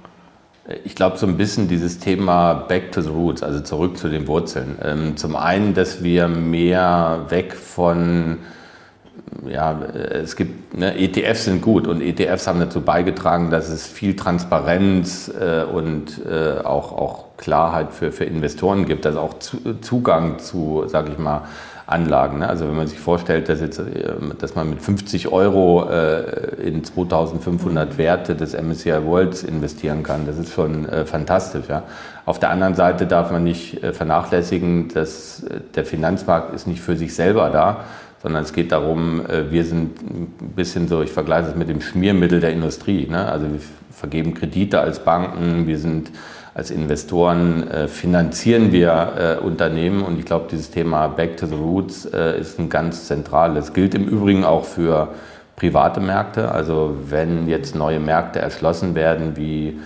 Ich 0.85 0.95
glaube, 0.95 1.17
so 1.17 1.27
ein 1.27 1.37
bisschen 1.37 1.69
dieses 1.69 1.99
Thema 1.99 2.53
Back 2.53 2.93
to 2.93 3.01
the 3.01 3.09
Roots, 3.09 3.43
also 3.43 3.61
zurück 3.61 3.97
zu 3.97 4.09
den 4.09 4.27
Wurzeln. 4.27 4.77
Ähm, 4.83 5.17
zum 5.17 5.37
einen, 5.37 5.73
dass 5.75 6.03
wir 6.03 6.29
mehr 6.29 7.27
weg 7.29 7.55
von 7.55 8.39
ja, 9.49 9.81
es 9.83 10.37
gibt, 10.37 10.77
ne, 10.77 10.99
ETFs 10.99 11.45
sind 11.45 11.63
gut 11.63 11.87
und 11.87 12.01
ETFs 12.01 12.47
haben 12.47 12.61
dazu 12.61 12.81
beigetragen, 12.81 13.51
dass 13.51 13.69
es 13.69 13.87
viel 13.87 14.17
Transparenz 14.17 15.29
äh, 15.29 15.65
und 15.65 16.21
äh, 16.27 16.61
auch, 16.65 16.93
auch 16.93 17.25
Klarheit 17.37 17.93
für, 17.93 18.13
für 18.13 18.25
Investoren 18.25 18.85
gibt, 18.87 19.07
also 19.07 19.21
auch 19.21 19.39
zu, 19.39 19.59
Zugang 19.81 20.39
zu, 20.39 20.85
sage 20.87 21.13
ich 21.13 21.19
mal, 21.19 21.43
Anlagen. 21.89 22.41
Ne? 22.41 22.49
Also 22.49 22.69
wenn 22.69 22.77
man 22.77 22.87
sich 22.87 22.99
vorstellt, 22.99 23.49
dass, 23.49 23.61
jetzt, 23.61 23.79
äh, 23.79 24.13
dass 24.39 24.55
man 24.55 24.69
mit 24.69 24.83
50 24.83 25.29
Euro 25.29 25.89
äh, 25.89 26.61
in 26.63 26.85
2500 26.85 27.97
Werte 27.97 28.35
des 28.35 28.53
MSCI 28.53 29.05
Worlds 29.07 29.43
investieren 29.43 30.03
kann, 30.03 30.27
das 30.27 30.39
ist 30.39 30.53
schon 30.53 30.87
äh, 30.87 31.07
fantastisch. 31.07 31.67
Ja? 31.69 31.85
Auf 32.27 32.39
der 32.39 32.51
anderen 32.51 32.75
Seite 32.75 33.07
darf 33.07 33.31
man 33.31 33.43
nicht 33.43 33.83
äh, 33.83 33.95
vernachlässigen, 33.95 34.89
dass 34.93 35.47
der 35.75 35.87
Finanzmarkt 35.87 36.55
ist 36.55 36.67
nicht 36.67 36.83
für 36.83 36.97
sich 36.97 37.15
selber 37.15 37.49
da, 37.49 37.85
sondern 38.23 38.43
es 38.43 38.53
geht 38.53 38.73
darum, 38.73 39.25
äh, 39.27 39.51
wir 39.51 39.65
sind 39.65 40.01
ein 40.03 40.53
bisschen 40.57 40.89
so, 40.89 41.03
ich 41.03 41.13
vergleiche 41.13 41.49
es 41.49 41.57
mit 41.57 41.69
dem 41.69 41.81
Schmiermittel 41.81 42.41
der 42.41 42.53
Industrie. 42.53 43.07
Ne? 43.09 43.31
Also 43.31 43.47
wir 43.53 43.61
vergeben 43.91 44.35
Kredite 44.35 44.81
als 44.81 45.01
Banken, 45.01 45.67
wir 45.67 45.79
sind 45.79 46.11
als 46.55 46.71
Investoren, 46.71 47.69
äh, 47.69 47.89
finanzieren 47.89 48.73
wir 48.73 49.39
äh, 49.41 49.45
Unternehmen 49.45 50.03
und 50.03 50.19
ich 50.19 50.25
glaube, 50.25 50.47
dieses 50.51 50.71
Thema 50.71 51.07
Back 51.07 51.37
to 51.37 51.47
the 51.47 51.55
Roots 51.55 52.05
äh, 52.07 52.41
ist 52.41 52.59
ein 52.59 52.69
ganz 52.69 53.07
zentrales. 53.07 53.73
Gilt 53.73 53.95
im 53.95 54.09
Übrigen 54.09 54.45
auch 54.45 54.65
für 54.65 55.09
private 55.55 56.01
Märkte. 56.01 56.51
Also 56.51 56.97
wenn 57.09 57.49
jetzt 57.49 57.75
neue 57.75 58.01
Märkte 58.01 58.41
erschlossen 58.41 58.95
werden, 58.95 59.37
wie 59.37 59.79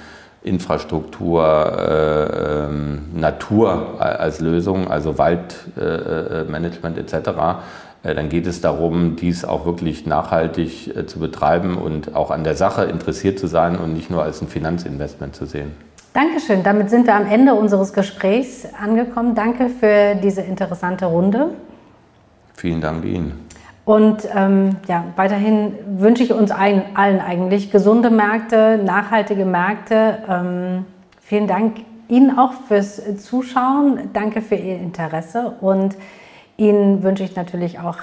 Infrastruktur, 0.42 1.44
äh, 1.44 2.64
ähm, 2.66 3.02
Natur 3.14 4.00
als 4.00 4.40
Lösung, 4.40 4.90
also 4.90 5.18
Waldmanagement 5.18 6.98
äh, 6.98 7.00
etc., 7.00 7.14
äh, 7.14 7.54
dann 8.02 8.28
geht 8.28 8.46
es 8.46 8.60
darum, 8.60 9.16
dies 9.16 9.44
auch 9.44 9.64
wirklich 9.64 10.06
nachhaltig 10.06 10.96
äh, 10.96 11.06
zu 11.06 11.20
betreiben 11.20 11.76
und 11.76 12.14
auch 12.14 12.30
an 12.30 12.42
der 12.42 12.56
Sache 12.56 12.84
interessiert 12.84 13.38
zu 13.38 13.46
sein 13.46 13.76
und 13.76 13.92
nicht 13.92 14.10
nur 14.10 14.22
als 14.22 14.42
ein 14.42 14.48
Finanzinvestment 14.48 15.36
zu 15.36 15.46
sehen. 15.46 15.72
Dankeschön. 16.12 16.62
Damit 16.62 16.90
sind 16.90 17.06
wir 17.06 17.14
am 17.14 17.26
Ende 17.26 17.54
unseres 17.54 17.92
Gesprächs 17.92 18.66
angekommen. 18.80 19.34
Danke 19.34 19.68
für 19.68 20.16
diese 20.16 20.42
interessante 20.42 21.06
Runde. 21.06 21.50
Vielen 22.54 22.80
Dank 22.80 23.04
Ihnen. 23.04 23.48
Und 23.84 24.28
ähm, 24.34 24.76
ja, 24.88 25.04
weiterhin 25.16 25.74
wünsche 25.98 26.22
ich 26.22 26.32
uns 26.32 26.50
allen, 26.50 26.82
allen, 26.94 27.20
eigentlich 27.20 27.70
gesunde 27.70 28.10
Märkte, 28.10 28.78
nachhaltige 28.84 29.44
Märkte. 29.44 30.18
Ähm, 30.28 30.84
vielen 31.20 31.48
Dank 31.48 31.78
Ihnen 32.08 32.38
auch 32.38 32.52
fürs 32.68 33.00
Zuschauen. 33.16 34.10
Danke 34.12 34.42
für 34.42 34.54
Ihr 34.54 34.76
Interesse 34.76 35.54
und 35.60 35.96
Ihnen 36.56 37.02
wünsche 37.02 37.24
ich 37.24 37.34
natürlich 37.34 37.78
auch 37.80 37.96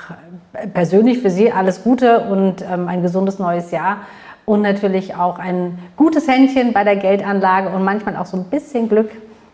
persönlich 0.73 1.19
für 1.19 1.29
Sie 1.29 1.51
alles 1.51 1.83
Gute 1.83 2.21
und 2.21 2.61
ähm, 2.61 2.87
ein 2.87 3.01
gesundes 3.01 3.39
neues 3.39 3.71
Jahr 3.71 3.97
und 4.45 4.61
natürlich 4.61 5.15
auch 5.15 5.37
ein 5.37 5.77
gutes 5.95 6.27
Händchen 6.27 6.73
bei 6.73 6.83
der 6.83 6.95
Geldanlage 6.95 7.69
und 7.69 7.83
manchmal 7.83 8.17
auch 8.17 8.25
so 8.25 8.37
ein 8.37 8.45
bisschen 8.45 8.89
Glück, 8.89 9.11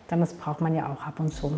denn 0.09 0.21
das 0.21 0.33
braucht 0.33 0.61
man 0.61 0.73
ja 0.73 0.85
auch 0.85 1.05
ab 1.05 1.19
und 1.19 1.33
zu. 1.33 1.51